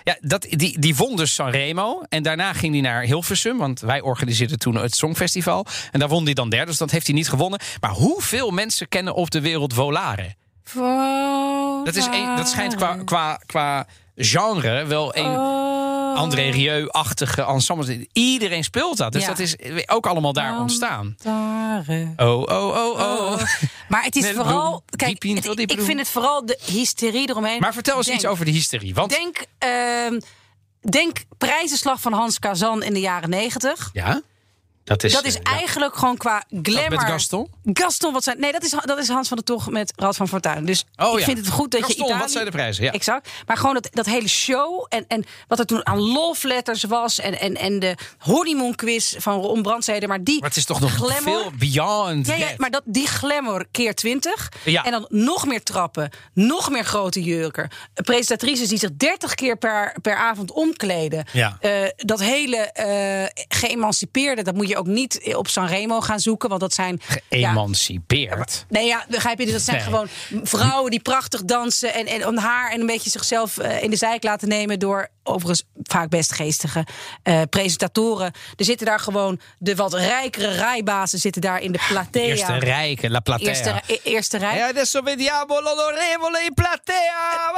[0.03, 2.03] Ja, dat, die, die won dus Sanremo.
[2.09, 3.57] En daarna ging hij naar Hilversum.
[3.57, 5.65] Want wij organiseerden toen het Songfestival.
[5.91, 6.65] En daar won hij dan derde.
[6.65, 7.59] Dus dat heeft hij niet gewonnen.
[7.79, 10.35] Maar hoeveel mensen kennen op de wereld Volare?
[11.83, 15.96] Dat, is een, dat schijnt qua, qua, qua genre wel een Oh.
[16.17, 18.07] André Rieu-achtige ensemble.
[18.13, 19.11] Iedereen speelt dat.
[19.11, 19.27] Dus Ja.
[19.27, 21.15] dat is ook allemaal daar ontstaan.
[21.23, 22.13] Tare.
[22.17, 23.41] Oh, oh, oh, oh.
[23.89, 24.83] Maar het is Nee, vooral.
[24.95, 25.11] Kijk,
[25.63, 27.59] ik vind het vooral de hysterie eromheen.
[27.59, 28.93] Maar vertel eens Denk- iets over de hysterie.
[28.93, 30.19] Want Denk, ehm,
[30.89, 33.89] denk prijzenslag van Hans Kazan in de jaren negentig.
[33.93, 34.21] ja,
[34.87, 35.51] dat is, Dat is eh, ja.
[35.51, 36.89] eigenlijk gewoon qua glamour.
[36.89, 37.47] met Gaston?
[37.73, 38.39] Gaston, wat zijn.
[38.39, 40.65] Nee, dat is, dat is Hans van der Tocht met Rad van Fortuin.
[40.65, 41.25] Dus Oh, ik ja.
[41.25, 42.03] vind het goed dat Gaston, je.
[42.03, 42.83] Italië, wat zijn de prijzen?
[42.83, 42.91] Ja.
[42.91, 43.29] Exact.
[43.45, 44.85] Maar gewoon dat, dat hele show.
[44.89, 47.19] En, en wat er toen aan love letters was.
[47.19, 50.07] En, en, en de honeymoon quiz van Ron Brandstede.
[50.07, 50.39] Maar die.
[50.39, 53.95] Maar het is toch nog glamour, veel beyond ja, ja, maar dat, die glamour keer
[53.95, 54.51] 20.
[54.63, 54.83] Ja.
[54.85, 57.69] En dan nog meer trappen, nog meer grote jurken.
[57.93, 61.25] Presentatrices die zich 30 keer per, per avond omkleden.
[61.33, 61.57] Ja.
[61.59, 66.49] Eh, dat hele eh, geëmancipeerde, dat moet je ook niet op Sanremo gaan zoeken.
[66.49, 67.01] Want dat zijn.
[67.29, 68.65] ja, Geëmancipeerd.
[68.69, 69.43] Nee, ja, begrijp je?
[69.45, 69.85] Dus dat zijn Nee.
[69.85, 70.07] gewoon
[70.43, 73.95] vrouwen die prachtig dansen en, en om haar en een beetje zichzelf eh, in de
[73.95, 76.85] zijk laten nemen door overigens vaak best geestige
[77.23, 78.31] eh, presentatoren.
[78.55, 82.21] Er zitten daar gewoon de wat rijkere rijbazen zitten daar in de platea.
[82.23, 83.47] Eerste rijke, La Platea.
[83.47, 84.57] Eerste, e- eerste rij.
[84.57, 87.51] E adesso vediamo l'onorevole in platea.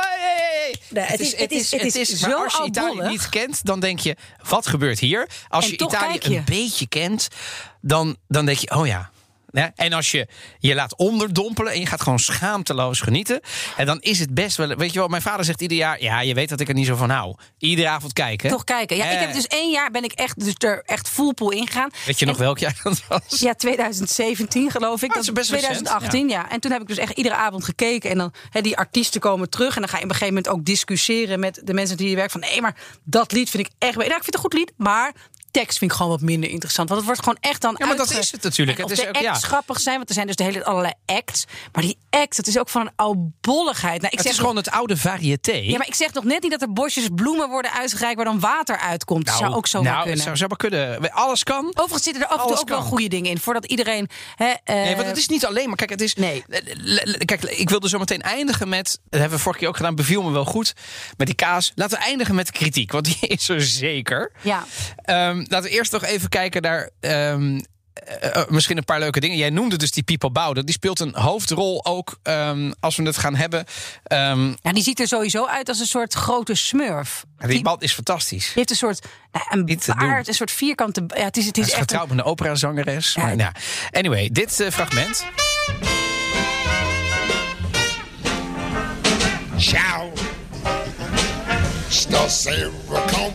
[0.90, 4.00] Nee, het is- het is- het is zo als je Italië niet kent, dan denk
[4.00, 4.16] je,
[4.50, 5.30] wat gebeurt hier?
[5.48, 6.36] Als En je Italië je.
[6.38, 7.28] een beetje kent,
[7.82, 9.10] dan, dan denk je, oh ja.
[9.52, 10.28] Ja, en als je
[10.60, 13.42] je laat onderdompelen en je gaat gewoon schaamteloos genieten.
[13.78, 14.68] En dan is het best wel.
[14.76, 16.02] Weet je wel, mijn vader zegt ieder jaar.
[16.02, 17.36] Ja, je weet dat ik er niet zo van hou.
[17.58, 18.50] Iedere avond kijken.
[18.50, 18.98] Toch kijken.
[18.98, 21.90] Ja, ik Eh, heb dus één jaar ben ik echt, dus er echt full ingegaan.
[22.06, 23.40] Weet je nog welk jaar dat was?
[23.40, 25.10] Ja, 2017 geloof ik.
[25.10, 26.50] Oh, dat is best recent, 2018, ja.
[26.52, 28.10] En toen heb ik dus echt iedere avond gekeken.
[28.10, 29.76] En dan die artiesten komen terug.
[29.76, 32.16] En dan ga je op een gegeven moment ook discussiëren met de mensen die je
[32.16, 32.32] werkt.
[32.32, 33.96] Van nee, maar dat lied vind ik echt.
[33.96, 35.14] Nou, ik vind het een goed lied, maar.
[35.52, 36.90] Tekst vind ik gewoon wat minder interessant.
[36.90, 37.76] Want het wordt gewoon echt dan.
[37.78, 38.78] Ja, maar dat is het natuurlijk.
[38.78, 39.34] Het is ook- ja.
[39.34, 41.46] grappig zijn, want er zijn dus de hele allerlei acts.
[41.72, 44.02] Maar die act, dat is ook van een oudbolligheid.
[44.02, 45.52] Nou, ik Het zeg is gewoon het oude variété.
[45.52, 48.40] Ja, maar ik zeg nog net niet dat er bosjes bloemen worden uitgereikt waar dan
[48.40, 49.26] water uitkomt.
[49.26, 50.24] Dat zou ook zo nou, kunnen.
[50.24, 51.12] Zou, zou maar kunnen.
[51.12, 51.66] Alles kan.
[51.68, 53.40] Overigens zitten er af en toe ook wel goede dingen in.
[53.40, 54.10] Voordat iedereen.
[54.36, 55.76] Hè, eh, Nee, want het is niet alleen maar.
[55.76, 56.14] Kijk, het is.
[56.16, 56.44] Nee.
[56.84, 59.00] L- Kijk, ik wilde zo meteen eindigen met.
[59.10, 59.96] Dat hebben we vorige keer ook gedaan.
[59.96, 60.74] Beviel me wel goed.
[61.18, 61.72] Met die kaas.
[61.76, 62.92] Laten we eindigen met kritiek.
[62.92, 64.32] Want die is er zeker.
[64.42, 64.66] Ja.
[65.40, 66.90] Ehm, laten we eerst nog even kijken naar.
[67.00, 67.60] ehm,
[67.94, 69.38] eh, eh, misschien een paar leuke dingen.
[69.38, 70.64] Jij noemde dus die Pipo Bouwde.
[70.64, 73.66] Die speelt een hoofdrol ook ehm, als we het gaan hebben.
[74.04, 77.24] Ehm, Ja, die ziet er sowieso uit als een soort grote smurf.
[77.38, 78.44] die Die, man is fantastisch.
[78.46, 79.00] die heeft een soort
[79.32, 81.04] nou, een baard, een soort vierkante.
[81.08, 81.80] Ja, het is, het is is echt.
[81.82, 83.14] getrouwd met een operazangeres.
[83.14, 83.22] Ja.
[83.24, 83.52] Maar, ja.
[83.92, 85.26] Anyway, dit eh, fragment.
[89.58, 90.12] Ciao.
[91.90, 92.70] Stasera
[93.12, 93.34] con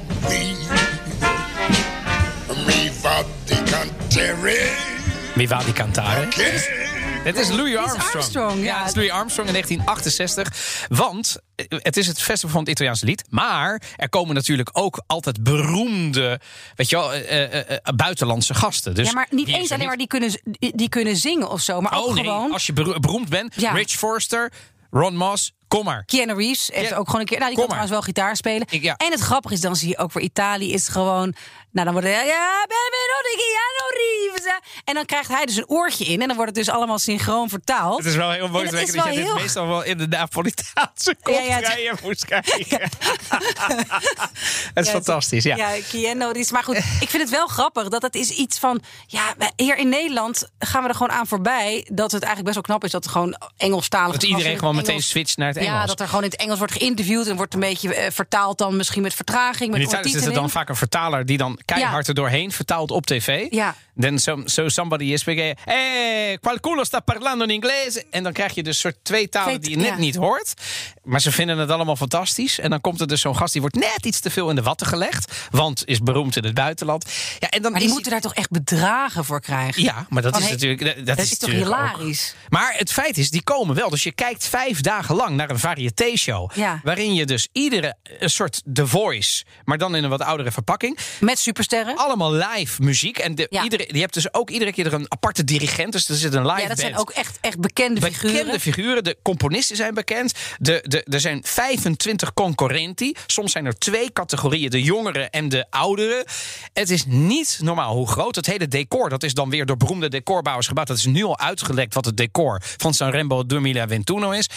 [4.14, 6.26] Wie wou die cantare?
[6.30, 6.82] Che
[7.24, 8.14] Het is Louis Armstrong.
[8.14, 8.78] Armstrong, ja.
[8.78, 10.86] het is Louis Armstrong in 1968.
[10.88, 13.24] Want eh, het is het festival van het Italiaanse lied.
[13.30, 16.40] Maar er komen natuurlijk ook altijd beroemde,
[16.74, 18.94] weet je wel, eh, eh, eh, buitenlandse gasten.
[18.94, 21.80] Dus ja, maar niet eens alleen maar die kunnen, die kunnen zingen of zo.
[21.80, 22.52] Maar ook Oh nee, gewoon.
[22.52, 23.54] als je bero- beroemd bent.
[23.60, 23.72] Ja.
[23.72, 24.52] Rich Forster,
[24.90, 26.04] Ron Moss, kom maar.
[26.04, 27.38] Keanu Reeves heeft Ja, ook gewoon een keer.
[27.38, 27.86] Nou, die kom kan maar.
[27.86, 28.66] trouwens wel gitaar spelen.
[28.70, 28.94] Ik- ja.
[28.96, 31.34] En het grappige is, dan zie je ook voor Italië is gewoon.
[31.70, 32.26] Nou, dan wordt het.
[32.26, 34.60] Ja, benvenuti Keanu Reeves.
[34.84, 36.20] En dan krijgt hij dus een oortje in.
[36.20, 37.96] En dan wordt het dus allemaal synchroon vertaald.
[37.98, 39.98] Het is wel heel mooi te weten dat je wel dit heel- meestal wel in
[39.98, 42.80] de Napolitaanse Ja, ja, het- koptreien moest kijken.
[44.74, 45.56] het is Ja, fantastisch, ja.
[45.56, 46.50] Ja, Keanu Reeves.
[46.50, 48.80] Maar goed, ik vind het wel grappig dat het is iets van...
[49.06, 51.88] Ja, hier in Nederland gaan we er gewoon aan voorbij...
[51.92, 54.12] dat het eigenlijk best wel knap is dat er gewoon Engelstalige...
[54.18, 55.80] Dat iedereen gewoon meteen switcht naar het Engels.
[55.80, 57.26] Ja, dat er gewoon in het Engels wordt geïnterviewd...
[57.26, 59.70] en wordt een beetje eh, vertaald dan misschien met vertraging.
[59.70, 62.90] Met In Italië zit er dan vaak een vertaler die dan keihard er doorheen vertaalt
[62.90, 63.46] op tv.
[63.50, 63.74] Ja.
[63.94, 65.58] Dan so, so somebody is speaking.
[65.64, 65.74] Eh,
[66.40, 68.04] qualcuno sta parlando in inglese.
[68.10, 69.96] En dan krijg je dus soort twee talen die je net ja.
[69.96, 70.54] niet hoort.
[71.02, 72.58] Maar ze vinden het allemaal fantastisch.
[72.58, 74.62] En dan komt er dus zo'n gast die wordt net iets te veel in de
[74.62, 75.32] watten gelegd.
[75.50, 77.04] Want is beroemd in het buitenland.
[77.38, 79.82] Ja, en dan Maar die is moeten daar toch echt bedragen voor krijgen?
[79.82, 80.96] Ja, maar dat is hey, natuurlijk.
[80.96, 82.34] Dat, dat is toch ook- hilarisch?
[82.48, 83.90] Maar het feit is, die komen wel.
[83.90, 86.50] Dus je kijkt vijf dagen lang naar een variété-show.
[86.54, 86.80] Ja.
[86.82, 90.98] Waarin je dus iedere een soort The Voice, maar dan in een wat oudere verpakking.
[91.20, 91.96] Met supersterren?
[91.96, 93.18] Allemaal live muziek.
[93.18, 93.62] En de, Ja.
[93.62, 95.92] iedere, je hebt dus ook iedere keer er een aparte dirigent.
[95.92, 97.08] Dus er zit een live ja, dat zijn band.
[97.08, 98.60] ook echt, echt bekende, Bekende figuren.
[98.60, 99.04] figuren.
[99.04, 100.32] De componisten zijn bekend.
[100.58, 103.14] De, de, er zijn 25 concurrenti.
[103.26, 104.70] Soms zijn er twee categorieën.
[104.70, 106.24] De jongeren en de ouderen.
[106.72, 108.34] Het is niet normaal hoe groot.
[108.36, 110.86] Het hele decor, dat is dan weer door beroemde decorbouwers gebouwd.
[110.86, 114.48] Dat is nu al uitgelekt wat het decor van Sanremo 2021 is.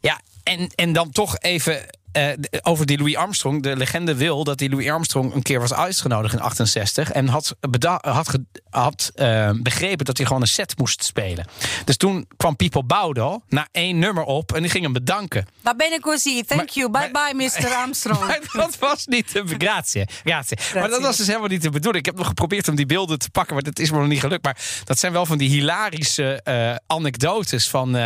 [0.00, 2.28] Ja, en, en dan toch even eh,
[2.62, 3.62] over die Louis Armstrong.
[3.62, 7.10] De legende wil dat die Louis Armstrong een keer was uitgenodigd in 68.
[7.10, 7.56] En had,
[8.00, 8.38] had,
[8.70, 11.46] had eh, begrepen dat hij gewoon een set moest spelen.
[11.84, 15.46] Dus toen kwam People Boudal na één nummer op en die ging hem bedanken.
[15.62, 17.74] Va bene così, thank Maar- you, bye maar- bye Mr.
[17.82, 18.20] Armstrong.
[18.26, 20.04] Maar dat was niet de gratie.
[20.24, 20.56] grazie.
[20.74, 22.04] Maar dat was dus helemaal niet de bedoeling.
[22.06, 24.20] Ik heb nog geprobeerd om die beelden te pakken, maar dat is me nog niet
[24.20, 24.44] gelukt.
[24.44, 27.96] Maar dat zijn wel van die hilarische eh, anekdotes van,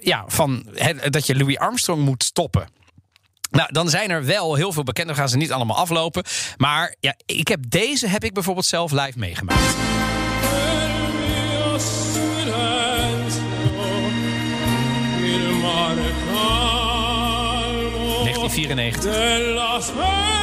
[0.00, 0.66] ja, van
[1.10, 2.68] dat je Louis Armstrong moet stoppen.
[3.50, 5.14] Nou, dan zijn er wel heel veel bekenden.
[5.14, 6.24] We gaan ze niet allemaal aflopen.
[6.56, 9.76] Maar ja, ik heb deze heb ik bijvoorbeeld zelf live meegemaakt.
[18.48, 20.37] 1994.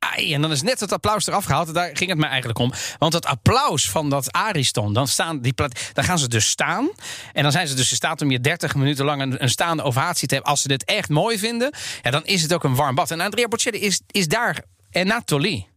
[0.00, 1.74] En dan is net het applaus eraf gehaald.
[1.74, 2.72] Daar ging het mij eigenlijk om.
[2.98, 5.54] Want het applaus van dat Ariston, dan, staan die
[5.92, 6.90] dan gaan ze dus staan.
[7.32, 10.28] En dan zijn ze dus in staat om je 30 minuten lang een, staande ovatie
[10.28, 10.52] te hebben.
[10.52, 13.10] Als ze dit echt mooi vinden, dan is het ook een warm bad.
[13.10, 15.68] En Andrea Bocelli is, is daar en Nathalie.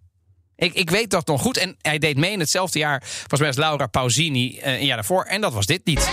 [0.56, 1.58] Ik, ik weet dat nog goed.
[1.58, 3.02] En hij deed mee in hetzelfde jaar.
[3.06, 5.24] Volgens mij als Laura Pausini eh, een jaar daarvoor.
[5.24, 6.10] En dat was dit niet.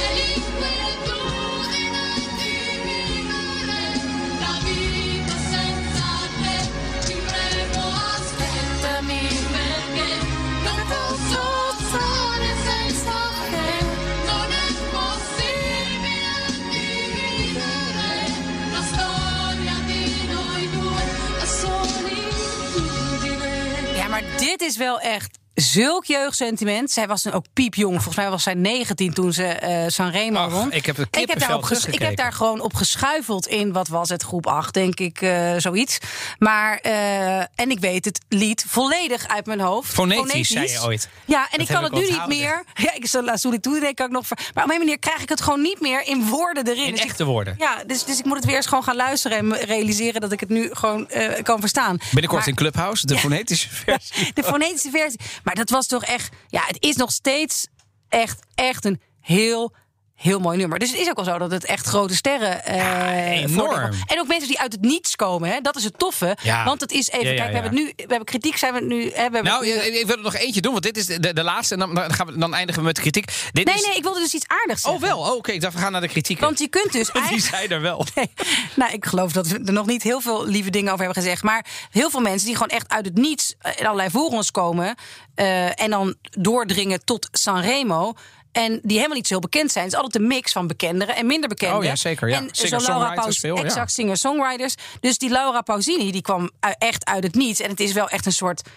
[24.51, 26.91] Dit is wel echt zulk jeugdsentiment.
[26.91, 27.95] Zij was dan ook piepjong.
[27.95, 30.73] Volgens mij was zij 19 toen ze eh Sanremo won.
[30.73, 33.73] ik heb het ik heb, daar op ges- ik heb daar gewoon op geschuifeld in,
[33.73, 35.99] wat was het, groep 8, denk ik, eh, zoiets.
[36.39, 39.93] Maar, eh, en ik weet het lied volledig uit mijn hoofd.
[39.93, 41.09] Fonetisch, zei je ooit.
[41.25, 42.65] Ja, en Dat ik kan ik het nu niet meer.
[42.75, 44.25] Ja, ik zal La Solitude denk ik ook nog.
[44.55, 46.85] Maar op een manier krijg ik het gewoon niet meer in woorden erin.
[46.85, 47.55] In Dus ik- echte woorden.
[47.59, 50.41] Ja, dus, dus ik moet het weer eens gewoon gaan luisteren en realiseren dat ik
[50.41, 51.09] het nu gewoon
[51.43, 51.97] kan verstaan.
[51.97, 53.21] Binnenkort Maar- in Clubhouse, de Ja.
[53.21, 54.31] fonetische versie.
[54.35, 55.19] de fonetische versie.
[55.43, 56.37] Maar dat was toch echt.
[56.49, 57.67] Ja, het is nog steeds
[58.09, 59.75] echt, echt een heel.
[60.21, 60.79] Heel mooi nummer.
[60.79, 62.65] Dus het is ook wel zo dat het echt grote sterren.
[62.65, 63.91] eh enorm.
[64.07, 65.49] En ook mensen die uit het niets komen.
[65.51, 65.61] Hè?
[65.61, 66.37] Dat is het toffe.
[66.43, 66.65] Ja.
[66.65, 67.27] Want het is even.
[67.35, 67.93] Ja, kijk, we hebben het nu.
[67.97, 68.57] We hebben kritiek.
[68.57, 69.11] Zijn we het nu.
[69.15, 71.33] Hè, we Nou, het nu- ik wil er nog eentje doen, want dit is de,
[71.33, 71.75] de laatste.
[71.75, 73.27] En dan, dan, gaan we, dan eindigen we met de kritiek.
[73.53, 73.87] Dit nee, is...
[73.87, 75.19] nee, ik wilde dus iets aardigs Oh, wel.
[75.19, 76.41] Oh, Oké, ik dacht, we gaan naar de kritiek.
[76.41, 77.47] Want je kunt dus die eigenlijk.
[77.55, 78.07] zijn er wel.
[78.15, 78.31] Nee.
[78.75, 81.43] Nou, ik geloof dat we er nog niet heel veel lieve dingen over hebben gezegd.
[81.43, 84.95] Maar heel veel mensen die gewoon echt uit het niets eh, in allerlei voorrondes komen.
[85.35, 88.13] eh, en dan doordringen tot Sanremo.
[88.53, 89.85] En die helemaal niet zo heel bekend zijn.
[89.85, 91.79] Het is altijd een mix van bekenderen en minder bekenden.
[91.79, 92.39] Oh ja, zeker, ja.
[92.39, 93.65] En zo Laura Paus, veel, ja.
[93.65, 94.75] exact, singer-songwriters.
[95.01, 97.61] Dus die Laura Pausini, die kwam echt uit het niets.
[97.61, 98.69] En het is wel echt een soort...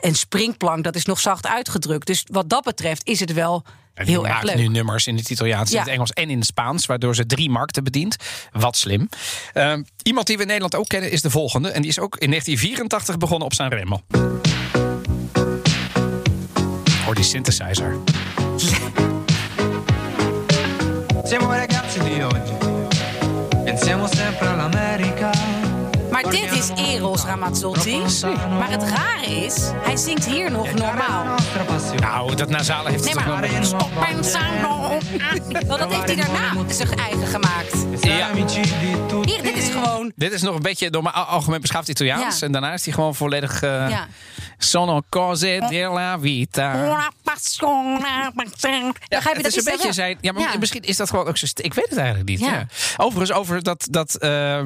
[0.00, 2.06] een springplank, dat is nog zacht uitgedrukt.
[2.06, 4.56] Dus wat dat betreft is het wel En heel erg maakt leuk.
[4.56, 7.50] nu nummers in het Italiaans, in het Engels en in het Spaans, waardoor ze drie
[7.50, 8.16] markten bedient.
[8.52, 9.08] Wat slim.
[9.52, 11.68] Ehm, iemand die we in Nederland ook kennen is de volgende.
[11.68, 14.00] En die is ook in 1984 begonnen op Sanremo.
[17.04, 17.96] Hoor die synthesizer.
[21.24, 22.52] Siamo ragazzi di oggi,
[23.64, 25.30] pensiamo sempre all'America.
[26.10, 27.98] Maar dit is Eros Ramazzotti.
[28.58, 31.24] Maar het rare is, hij zingt hier nog normaal.
[32.00, 33.64] Nou, dat nasale heeft Nee, het toch maar wel...
[33.64, 34.98] stop pensando.
[35.66, 37.76] Want dat heeft hij daarna zich eigen gemaakt.
[38.00, 38.28] Ja.
[39.24, 40.12] Hier, dit is gewoon...
[40.16, 42.38] Dit is nog een beetje door mijn al- algemeen beschaafd Italiaans.
[42.38, 42.46] Ja.
[42.46, 43.62] En daarna is hij gewoon volledig...
[43.62, 44.06] eh Ja.
[44.58, 46.72] Sono cose della vita.
[49.08, 50.18] Begrijp je, het is dat een beetje zijn.
[50.20, 50.58] Ja, maar Ja.
[50.58, 51.46] misschien is dat gewoon ook zo.
[51.54, 52.40] Ik weet het eigenlijk niet.
[52.40, 52.52] Ja.
[52.52, 52.66] Ja.
[52.96, 54.60] Overigens, over dat, dat eh,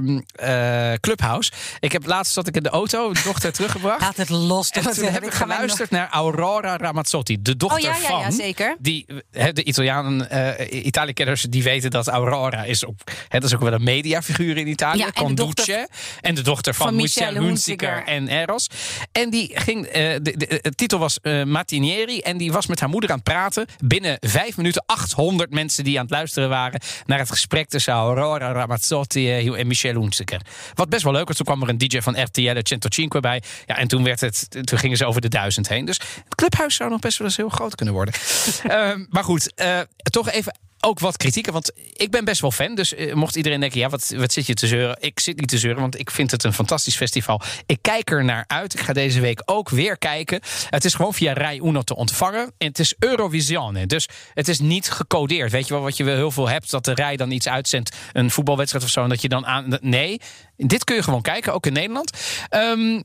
[1.00, 1.52] Clubhouse.
[1.80, 4.00] Ik heb laatst zat ik in de auto, de dochter teruggebracht.
[4.00, 4.70] Laat het los.
[4.70, 8.08] En dat toen heb ik nog- geluisterd naar Aurora Ramazzotti, de dochter Oh, ja, ja,
[8.16, 8.32] ja, van.
[8.32, 8.76] zeker.
[8.78, 12.98] Die, hè, de Italianen, eh Italië-kenners, die weten dat Aurora is ook.
[13.28, 14.98] Hè, dat is ook wel een mediafiguur in Italië.
[14.98, 15.54] Ja, en de Conduce.
[15.54, 15.88] dochter-
[16.20, 18.66] en de dochter van, van Michel Hunziker en Eros.
[19.12, 19.86] En die ging.
[19.86, 22.20] eh, de, de, de titel was Matinieri.
[22.20, 23.66] En die was met haar moeder aan het praten.
[23.84, 28.52] Binnen vijf minuten 800 mensen die aan het luisteren waren naar het gesprek tussen Aurora
[28.52, 30.40] Ramazzotti eh, en Michel Hunziker.
[30.74, 31.36] Wat best wel leuk was.
[31.36, 33.42] Toen kwam er een DJ van RTL 105 bij.
[33.66, 35.84] Ja, en toen, werd het, toen gingen ze over de duizend heen.
[35.84, 38.14] Dus het clubhuis zou nog best wel eens heel groot kunnen worden.
[38.68, 41.52] Ehm, maar goed, eh, toch even ook wat kritieken.
[41.52, 42.74] Want ik ben best wel fan.
[42.74, 44.96] Dus eh, mocht iedereen denken, ja, wat, wat zit je te zeuren?
[45.00, 47.40] Ik zit niet te zeuren, want ik vind het een fantastisch festival.
[47.66, 48.74] Ik kijk er naar uit.
[48.74, 50.40] Ik ga deze week ook weer kijken.
[50.70, 52.52] Het is gewoon via Rai Uno te ontvangen.
[52.58, 53.86] En het is Eurovisione.
[53.86, 55.50] Dus het is niet gecodeerd.
[55.50, 56.70] Weet je wel wat je wel heel veel hebt?
[56.70, 57.96] Dat de Rai dan iets uitzendt.
[58.12, 59.02] Een voetbalwedstrijd of zo.
[59.02, 59.78] En dat je dan aan...
[59.80, 60.20] Nee,
[60.56, 61.54] dit kun je gewoon kijken.
[61.54, 62.10] Ook in Nederland.
[62.48, 63.02] Ehm,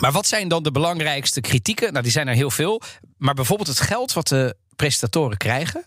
[0.00, 1.90] maar wat zijn dan de belangrijkste kritieken?
[1.90, 2.82] Nou, die zijn er heel veel.
[3.16, 5.84] Maar bijvoorbeeld het geld wat de presentatoren krijgen.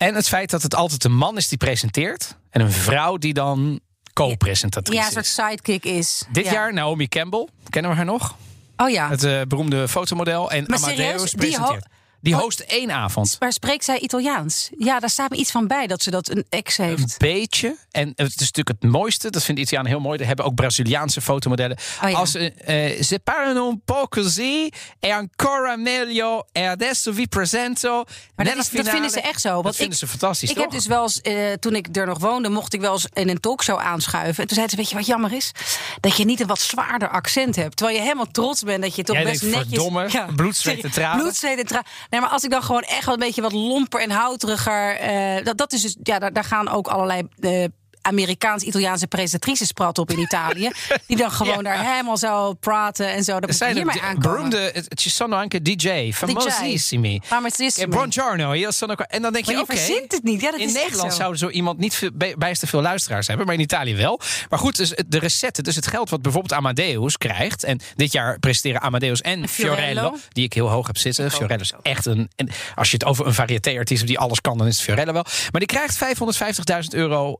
[0.00, 2.36] En het feit dat het altijd een man is die presenteert.
[2.50, 3.80] En een vrouw die dan
[4.12, 5.34] co-presentatrice Ja, een soort is.
[5.34, 6.22] sidekick is.
[6.32, 6.52] Dit Ja.
[6.52, 7.48] jaar Naomi Campbell.
[7.68, 8.34] Kennen we haar nog?
[8.76, 9.08] Oh ja.
[9.08, 10.50] Het eh, beroemde fotomodel.
[10.50, 11.34] En Maar Amadeus serieus?
[11.34, 11.86] Presenteert.
[12.22, 13.36] Die host één avond.
[13.38, 14.70] Maar spreekt zij Italiaans?
[14.78, 17.18] Ja, daar staat me iets van bij dat ze dat een ex Een heeft.
[17.18, 17.76] beetje.
[17.90, 19.30] En het is natuurlijk het mooiste.
[19.30, 20.18] Dat vindt Italianen heel mooi.
[20.18, 21.76] Er hebben ook Braziliaanse fotomodellen.
[22.02, 22.16] Oh ja.
[22.16, 24.68] Als eh, ze parlano un po' così
[25.00, 28.04] e ancora meglio e adesso vi presento
[28.36, 29.50] Maar dat, is, dat vinden ze echt zo.
[29.50, 30.64] Want Dat vinden ik, ze fantastisch, Ik toch?
[30.64, 33.28] heb dus wel eens, eh, toen ik er nog woonde, mocht ik wel eens in
[33.28, 34.42] een talkshow aanschuiven.
[34.42, 35.52] En toen zeiden ze, weet je wat jammer is?
[36.00, 37.76] Dat je niet een wat zwaarder accent hebt.
[37.76, 39.74] Terwijl je helemaal trots bent dat je toch Jij best denkt, netjes...
[39.82, 41.20] verdomme, bloed, zweet en tranen.
[41.22, 41.86] Bloed, zweet en tranen.
[42.10, 44.96] Nee, maar als ik dan gewoon echt wel een beetje wat lomper en houteriger...
[44.96, 47.28] eh, dat, dat is dus, ja, daar, daar gaan ook allerlei...
[47.40, 47.64] eh,
[48.10, 50.70] Amerikaans-Italiaanse presentatrices praten op in Italië.
[51.06, 53.40] Die dan gewoon daar helemaal zo praten en zo.
[53.40, 54.30] Dat zijn hiermee ook aankomen.
[54.50, 57.20] beroemde, sono anche DJ, famosissimi.
[57.24, 57.86] Famosissimi.
[57.86, 59.76] Eh, Buongiorno, io sono qua- En dan denk je, oké.
[59.76, 60.40] verzint het niet.
[60.40, 61.18] Ja, dat in is Nederland zo.
[61.18, 64.20] zou zo iemand niet veel, bijster veel luisteraars hebben, maar in Italië wel.
[64.48, 67.64] Maar goed, dus de recetten, dus het geld wat bijvoorbeeld Amadeus krijgt.
[67.64, 70.14] En dit jaar presenteren Amadeus en Fiorello.
[70.32, 71.30] Die ik heel hoog heb zitten.
[71.30, 72.30] Fiorello is echt een.
[72.36, 75.24] En als je het over een variété-artiest die alles kan, dan is het Fiorello wel.
[75.52, 77.38] Maar die krijgt 550.000 euro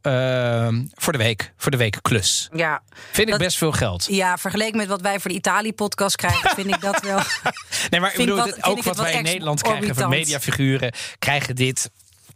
[0.67, 2.49] ehm, voor de week, voor de week klus.
[2.53, 4.07] Ja, Vind ik best veel geld.
[4.11, 7.21] Ja, vergeleken met wat wij voor de Italië-podcast krijgen, vind ik dat wel.
[7.91, 11.91] Nee, maar ik bedoel, wat- ook wat wij in Nederland krijgen van mediafiguren, krijgen dit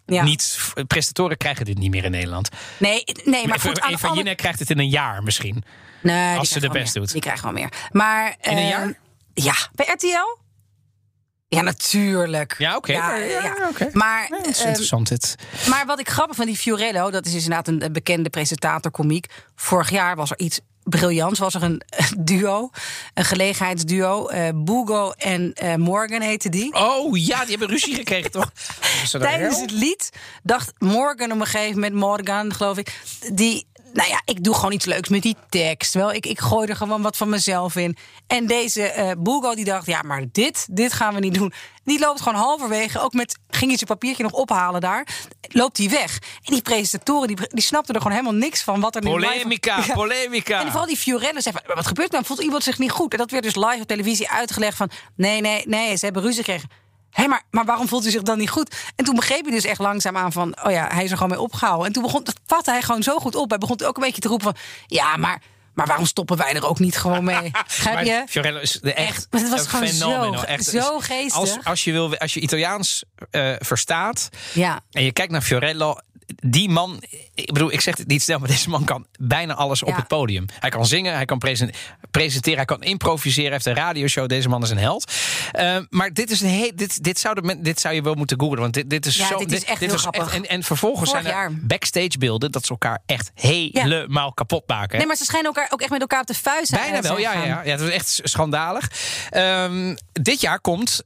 [0.06, 0.22] Ja.
[0.22, 0.58] niet.
[0.86, 2.48] Presentatoren krijgen dit niet meer in Nederland.
[2.78, 3.76] Nee, nee, maar goed.
[3.78, 5.64] Eva andere- Jinek krijgt het in een jaar misschien.
[6.02, 7.02] Nee, als ze de best meer.
[7.04, 7.12] doet.
[7.12, 7.72] Die krijgt wel meer.
[7.90, 8.98] Maar, In een jaar?
[9.34, 10.38] Ja, bij RTL?
[11.54, 12.54] Ja, natuurlijk.
[12.58, 13.54] Ja, oké, maar- ja.
[13.92, 15.34] Maar, dat is ehm, interessant dit.
[15.68, 19.26] maar wat ik grappig van die Fiorello, dat is dus inderdaad een, bekende presentator, komiek.
[19.56, 21.38] Vorig jaar was er iets briljants.
[21.38, 21.82] Was er een
[22.18, 22.70] duo,
[23.14, 24.26] een gelegenheidsduo.
[24.28, 26.74] eh Bugo en eh, Morgan heette die.
[26.74, 28.50] Oh ja, die hebben ruzie gekregen toch?
[29.18, 30.10] Tijdens het lied
[30.42, 33.00] dacht Morgan op een gegeven moment, Morgan geloof ik,
[33.32, 35.94] die, nou ja, ik doe gewoon iets leuks met die tekst.
[35.94, 37.96] Wel, ik, ik gooi er gewoon wat van mezelf in.
[38.26, 41.52] En deze Boego die dacht, ja, maar dit, dit gaan we niet doen.
[41.84, 45.06] Die loopt gewoon halverwege, ook met, ging hij zijn papiertje nog ophalen daar,
[45.48, 46.18] loopt hij weg.
[46.42, 48.80] En die presentatoren, die, die snapten er gewoon helemaal niks van.
[48.80, 49.94] Wat er nu live- Polemica, Ja.
[49.94, 50.60] polemica.
[50.60, 52.24] En vooral die Fiorello zei van, wat gebeurt er nou?
[52.24, 53.12] Voelt iemand zich niet goed?
[53.12, 54.90] En dat werd dus live op televisie uitgelegd van...
[55.16, 56.68] nee, nee, nee, ze hebben ruzie gekregen.
[57.14, 58.74] Hé, maar, maar waarom voelt hij zich dan niet goed?
[58.96, 60.56] En toen begreep hij dus echt langzaam aan van...
[60.64, 61.86] oh ja, hij is er gewoon mee opgehouden.
[61.86, 63.48] En toen begon, dat vatte hij gewoon zo goed op.
[63.50, 64.56] Hij begon ook een beetje te roepen van...
[64.86, 65.42] ja, maar,
[65.74, 67.50] maar waarom stoppen wij er ook niet gewoon mee?
[67.66, 68.24] Begrijp Maar je?
[68.28, 70.36] Fiorello is de echt, Echt, maar het was gewoon fenomeno.
[70.38, 71.34] zo- echt, zo geestig.
[71.34, 74.80] Als, als, je wil, als je Italiaans eh, verstaat Ja.
[74.90, 75.96] en je kijkt naar Fiorello...
[76.36, 77.02] Die man,
[77.34, 80.06] ik bedoel, ik zeg het niet snel, maar deze man kan bijna alles op het
[80.08, 80.46] podium.
[80.60, 81.70] Hij kan zingen, hij kan presen-
[82.10, 84.28] presenteren, hij kan improviseren, hij heeft een radioshow.
[84.28, 85.12] Deze man is een held.
[85.52, 88.40] Eh, maar dit, is een he- dit, dit, zou de, dit zou je wel moeten
[88.40, 89.38] googlen, want dit, dit is Ja, zo.
[89.38, 90.34] dit is echt heel grappig.
[90.34, 91.52] en, en vervolgens Vorig zijn er jaar.
[91.66, 94.98] backstage beelden dat ze elkaar echt helemaal kapot maken.
[94.98, 97.18] Nee, maar ze schijnen elkaar ook echt met elkaar op de vuist te Bijna wel,
[97.18, 97.70] ja, ja, ja.
[97.70, 98.90] Het was echt schandalig.
[99.30, 101.02] Ehm, dit jaar komt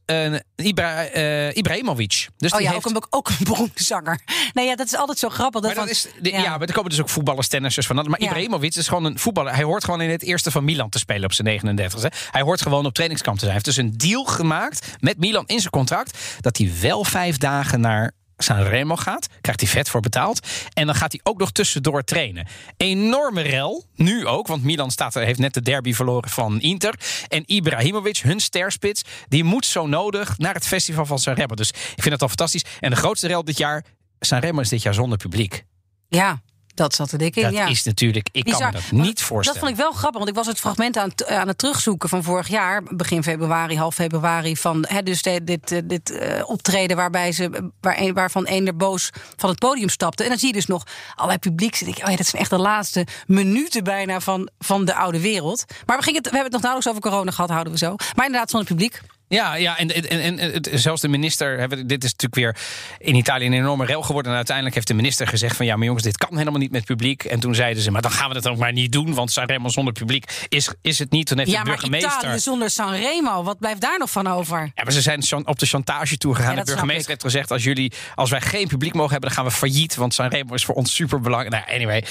[0.56, 2.28] Ibra, eh, Ibrahimovic.
[2.36, 4.20] Dus Oh die ja, heeft, ook een, ook een beroemde zanger.
[4.52, 5.60] Nee, ja, dat is altijd zo grappig.
[5.60, 6.58] Dat maar, dat van- is, de- ja.
[6.58, 7.96] maar er komen dus ook voetballers, tennissers van.
[7.96, 8.26] Maar Ja.
[8.26, 9.54] Ibrahimovic is gewoon een voetballer.
[9.54, 12.42] Hij hoort gewoon in het eerste van Milan te spelen op zijn 39 e Hij
[12.42, 13.56] hoort gewoon op trainingskamp te zijn.
[13.56, 16.18] Hij heeft dus een deal gemaakt met Milan in zijn contract...
[16.40, 19.26] dat hij wel vijf dagen naar Sanremo gaat.
[19.40, 20.46] Krijgt hij vet voor betaald.
[20.72, 22.46] En dan gaat hij ook nog tussendoor trainen.
[22.76, 23.84] Enorme rel.
[23.94, 26.94] Nu ook, want Milan staat er, heeft net de derby verloren van Inter.
[27.28, 31.54] En Ibrahimovic, hun sterspits, die moet zo nodig naar het festival van Sanremo.
[31.54, 32.64] Dus ik vind het al fantastisch.
[32.80, 33.84] En de grootste rel dit jaar...
[34.20, 35.64] Sanremo is dit jaar zonder publiek.
[36.08, 36.40] Ja,
[36.74, 37.42] dat zat er dik in.
[37.42, 37.66] Dat ja.
[37.66, 39.60] is natuurlijk, ik kan me dat Maar niet voorstellen.
[39.60, 42.08] Dat vond ik wel grappig, want ik was het fragment aan, het- aan het terugzoeken
[42.08, 46.96] van vorig jaar, begin februari, half februari, van hè, dus dit, eh, dit eh, optreden
[46.96, 50.22] waarbij ze, waar een, waarvan een er boos van het podium stapte.
[50.22, 50.82] En dan zie je dus nog
[51.14, 51.74] allerlei publiek.
[51.76, 55.20] Zit ik, oh ja, dat zijn echt de laatste minuten bijna van, van de oude
[55.20, 55.64] wereld.
[55.86, 57.94] Maar we, gingen het, we hebben het nog nauwelijks over corona gehad, houden we zo.
[58.16, 59.00] Maar inderdaad, zonder publiek.
[59.28, 62.56] Ja, ja en, en, en, zelfs de minister, dit is natuurlijk weer
[62.98, 64.30] in Italië een enorme rel geworden.
[64.30, 66.84] En uiteindelijk heeft de minister gezegd van ja, maar jongens, dit kan helemaal niet met
[66.84, 67.24] publiek.
[67.24, 69.68] En toen zeiden ze, maar dan gaan we dat ook maar niet doen, want Sanremo
[69.68, 71.26] zonder publiek is, is het niet.
[71.26, 72.18] Toen heeft Ja, de maar burgemeester...
[72.18, 74.70] Italië zonder Sanremo, wat blijft daar nog van over?
[74.74, 76.54] Ja, maar ze zijn op de chantage toe gegaan.
[76.54, 79.48] Ja, de burgemeester heeft gezegd: als, jullie, als wij geen publiek mogen hebben, dan gaan
[79.48, 79.94] we failliet.
[79.94, 81.66] Want Sanremo is voor ons super belangrijk.
[81.66, 82.04] Nou, anyway.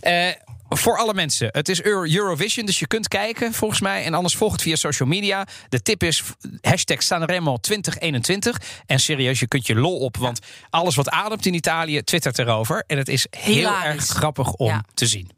[0.00, 0.34] Eh,
[0.76, 1.48] voor alle mensen.
[1.52, 4.04] Het is Euro- Eurovision, dus je kunt kijken volgens mij.
[4.04, 5.46] En anders volg het via social media.
[5.68, 6.22] De tip is
[6.60, 8.60] hashtag Sanremo 2021.
[8.86, 10.16] En serieus, je kunt je lol op.
[10.16, 10.38] Want
[10.70, 12.84] alles wat ademt in Italië twittert erover.
[12.86, 13.84] En het is heel Hilarisch.
[13.84, 14.84] erg grappig om Ja.
[14.94, 15.30] te zien.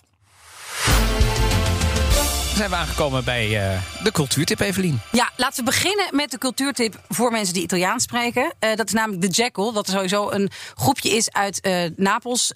[2.56, 5.00] Zijn we aangekomen bij eh, de cultuurtip, Evelien.
[5.12, 8.54] Ja, laten we beginnen met de cultuurtip voor mensen die Italiaans spreken.
[8.58, 9.76] Eh, dat is namelijk de Jackal.
[9.76, 12.52] Er sowieso een groepje is uit eh, Napels.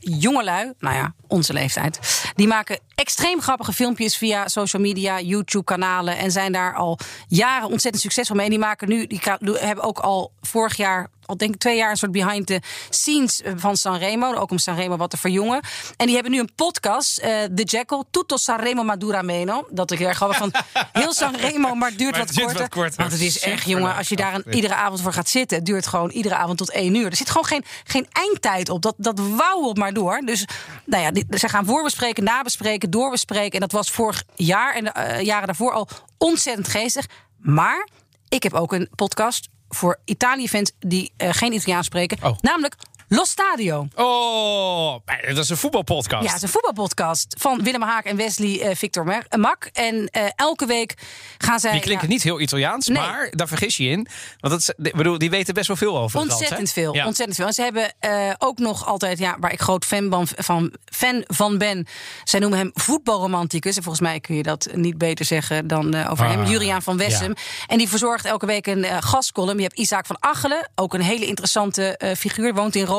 [0.00, 1.98] jongelui, nou ja, onze leeftijd.
[2.34, 6.16] Die maken extreem grappige filmpjes via social media, YouTube-kanalen.
[6.16, 8.44] En zijn daar al jaren ontzettend succesvol mee.
[8.44, 9.20] En die maken nu, die
[9.58, 12.60] hebben ook al vorig jaar al denk ik twee jaar een soort behind the
[12.90, 14.34] scenes van Sanremo.
[14.34, 15.60] Ook om Sanremo wat te verjongen.
[15.96, 19.66] En die hebben nu een podcast, eh The Jackal, Tutto Sanremo Madura Meno.
[19.70, 20.52] Dat ik heel erg grappig van
[21.02, 22.58] heel Sanremo, maar het duurt Maar het korter.
[22.58, 22.94] wat korter.
[22.96, 25.66] Want het is echt, jongen, als je daar een, iedere avond voor gaat zitten, het
[25.66, 27.06] duurt gewoon iedere avond tot één uur.
[27.06, 28.82] Er zit gewoon geen, geen eindtijd op.
[28.82, 30.20] Dat, dat wauwelt maar door.
[30.24, 30.44] Dus
[30.84, 33.52] nou ja, die- ze gaan voorbespreken, nabespreken, doorbespreken.
[33.52, 37.06] En dat was vorig jaar en de eh, jaren daarvoor al ontzettend geestig.
[37.38, 37.88] Maar
[38.28, 42.18] ik heb ook een podcast voor Italië-fans die eh, geen Italiaans spreken.
[42.22, 42.36] Oh.
[42.40, 42.76] Namelijk
[43.08, 43.88] Lo Stadio.
[43.94, 44.94] Oh,
[45.28, 46.22] dat is een voetbalpodcast.
[46.24, 49.70] Ja, het is een voetbalpodcast van Willem Haak en Wesley eh, Victor Mer- eh, Mak.
[49.72, 50.94] En eh, elke week
[51.38, 51.72] gaan zij...
[51.72, 52.98] Die klinken ja, niet heel Italiaans, Nee.
[52.98, 54.06] maar daar vergis je in.
[54.40, 56.74] Want is- ik bedoel, die weten best wel veel over het land, Ontzettend hè?
[56.82, 57.06] veel, Ja.
[57.06, 57.46] ontzettend veel.
[57.46, 57.92] En ze hebben
[58.38, 61.86] ook nog altijd, ja, waar ik groot fan van, van, fan van ben.
[62.24, 63.76] Zij noemen hem voetbalromanticus.
[63.76, 66.44] En volgens mij kun je dat niet beter zeggen dan over Ah, hem.
[66.44, 67.28] Juriaan van Wessem.
[67.36, 67.42] ja.
[67.66, 69.56] En die verzorgt elke week een gastcolumn.
[69.56, 72.54] Je hebt Isaac van Achelen, ook een hele interessante figuur.
[72.54, 72.94] Woont in Rome,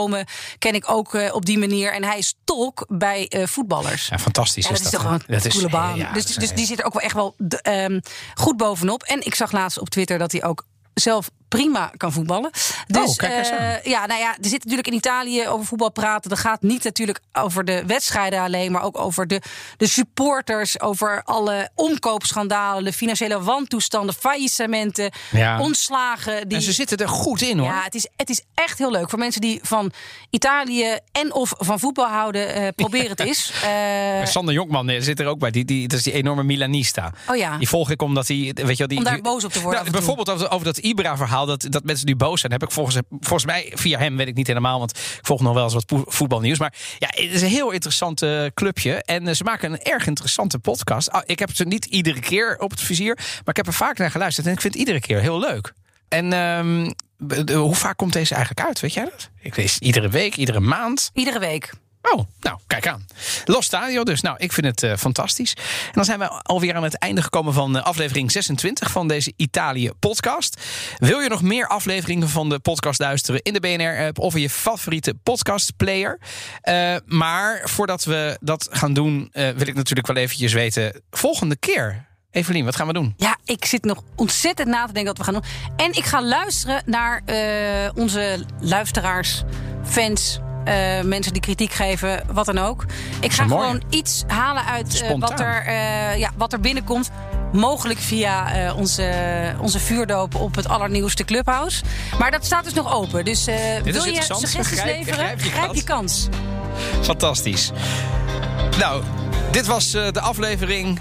[0.59, 1.93] ken ik ook eh, op die manier.
[1.93, 4.07] En hij is tolk bij eh, voetballers.
[4.07, 5.01] Ja, fantastisch is dat is dat.
[5.01, 5.95] toch Dat een is- coole baan.
[5.95, 7.99] ja, dus, dat dus die zit er ook wel echt wel ehm,
[8.35, 9.03] goed bovenop.
[9.03, 12.49] En ik zag laatst op Twitter dat hij ook zelf prima kan voetballen.
[12.87, 15.91] Dus Oh, kijk eens eh, ja, nou ja, er zit natuurlijk in Italië over voetbal
[15.91, 16.29] praten.
[16.29, 19.41] Dat gaat niet natuurlijk over de wedstrijden alleen, maar ook over de,
[19.77, 25.59] de supporters, over alle omkoopschandalen, de financiële wantoestanden, faillissementen, Ja.
[25.59, 26.47] ontslagen.
[26.47, 27.67] Die, En ze zitten er goed in, hoor.
[27.67, 29.91] ja, het is, het is echt heel leuk voor mensen die van
[30.29, 32.53] Italië en of van voetbal houden.
[32.53, 33.51] eh, probeer het eens.
[33.63, 35.51] Eh, Sander Jonkman zit er ook bij.
[35.51, 37.11] Die, die, dat is die enorme Milanista.
[37.29, 37.57] Oh ja.
[37.57, 38.37] Die volg ik omdat hij...
[38.37, 40.77] Weet je wel, die, Om daar boos op te worden Nou, bijvoorbeeld over, over dat
[40.77, 41.36] Ibra-verhaal.
[41.45, 42.51] Dat, dat mensen nu boos zijn.
[42.51, 44.79] Heb ik volgens, volgens mij via hem, weet ik niet helemaal.
[44.79, 46.59] Want ik volg nog wel eens wat voetbalnieuws.
[46.59, 49.03] Maar ja, het is een heel interessant eh, clubje.
[49.03, 51.11] En eh, ze maken een erg interessante podcast.
[51.11, 53.15] Ah, ik heb ze niet iedere keer op het vizier.
[53.15, 54.47] Maar ik heb er vaak naar geluisterd.
[54.47, 55.73] En ik vind het iedere keer heel leuk.
[56.07, 56.91] En ehm,
[57.57, 58.79] hoe vaak komt deze eigenlijk uit?
[58.79, 59.29] Weet jij dat?
[59.41, 61.09] Ik weet iedere week, iedere maand.
[61.13, 61.73] Iedere week.
[62.01, 63.05] Oh, nou, kijk aan.
[63.45, 64.21] Los Stadio dus.
[64.21, 65.53] Nou, ik vind het eh, fantastisch.
[65.53, 69.33] En dan zijn we alweer aan het einde gekomen van eh, aflevering 26 van deze
[69.35, 70.61] Italië-podcast.
[70.97, 74.49] Wil je nog meer afleveringen van de podcast luisteren in de BNR-app of in je
[74.49, 76.19] favoriete podcastplayer?
[76.61, 82.05] Eh maar voordat we dat gaan doen, wil ik natuurlijk wel eventjes weten, volgende keer.
[82.31, 83.13] Evelien, wat gaan we doen?
[83.17, 85.75] Ja, ik zit nog ontzettend na te denken wat we gaan doen.
[85.75, 87.23] En ik ga luisteren naar
[87.95, 89.43] onze luisteraars,
[89.85, 92.85] fans, eh, mensen die kritiek geven, wat dan ook.
[93.19, 97.09] Ik ga gewoon iets halen uit eh, wat, er, eh, ja, wat er binnenkomt.
[97.51, 99.13] Mogelijk via onze,
[99.61, 101.83] onze vuurdoop op het allernieuwste Clubhouse.
[102.19, 103.25] Maar dat staat dus nog open.
[103.25, 103.45] Dus
[103.83, 105.19] wil je suggesties Grijp- leveren?
[105.19, 106.27] grijp je Grijp je kans.
[107.01, 107.71] Fantastisch.
[108.79, 109.03] Nou,
[109.51, 110.99] dit was de aflevering.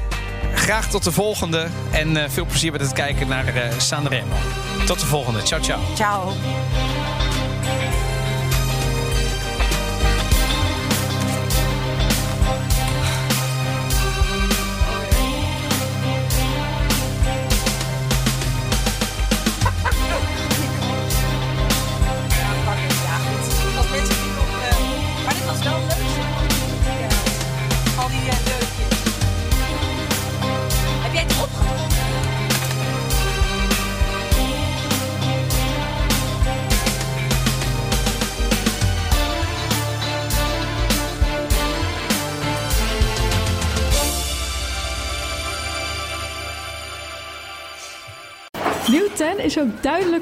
[0.55, 1.67] Graag tot de volgende.
[1.91, 4.35] En veel plezier met het kijken naar Sanremo.
[4.87, 5.43] Tot de volgende.
[5.43, 5.81] Ciao, ciao.
[5.95, 6.33] Ciao.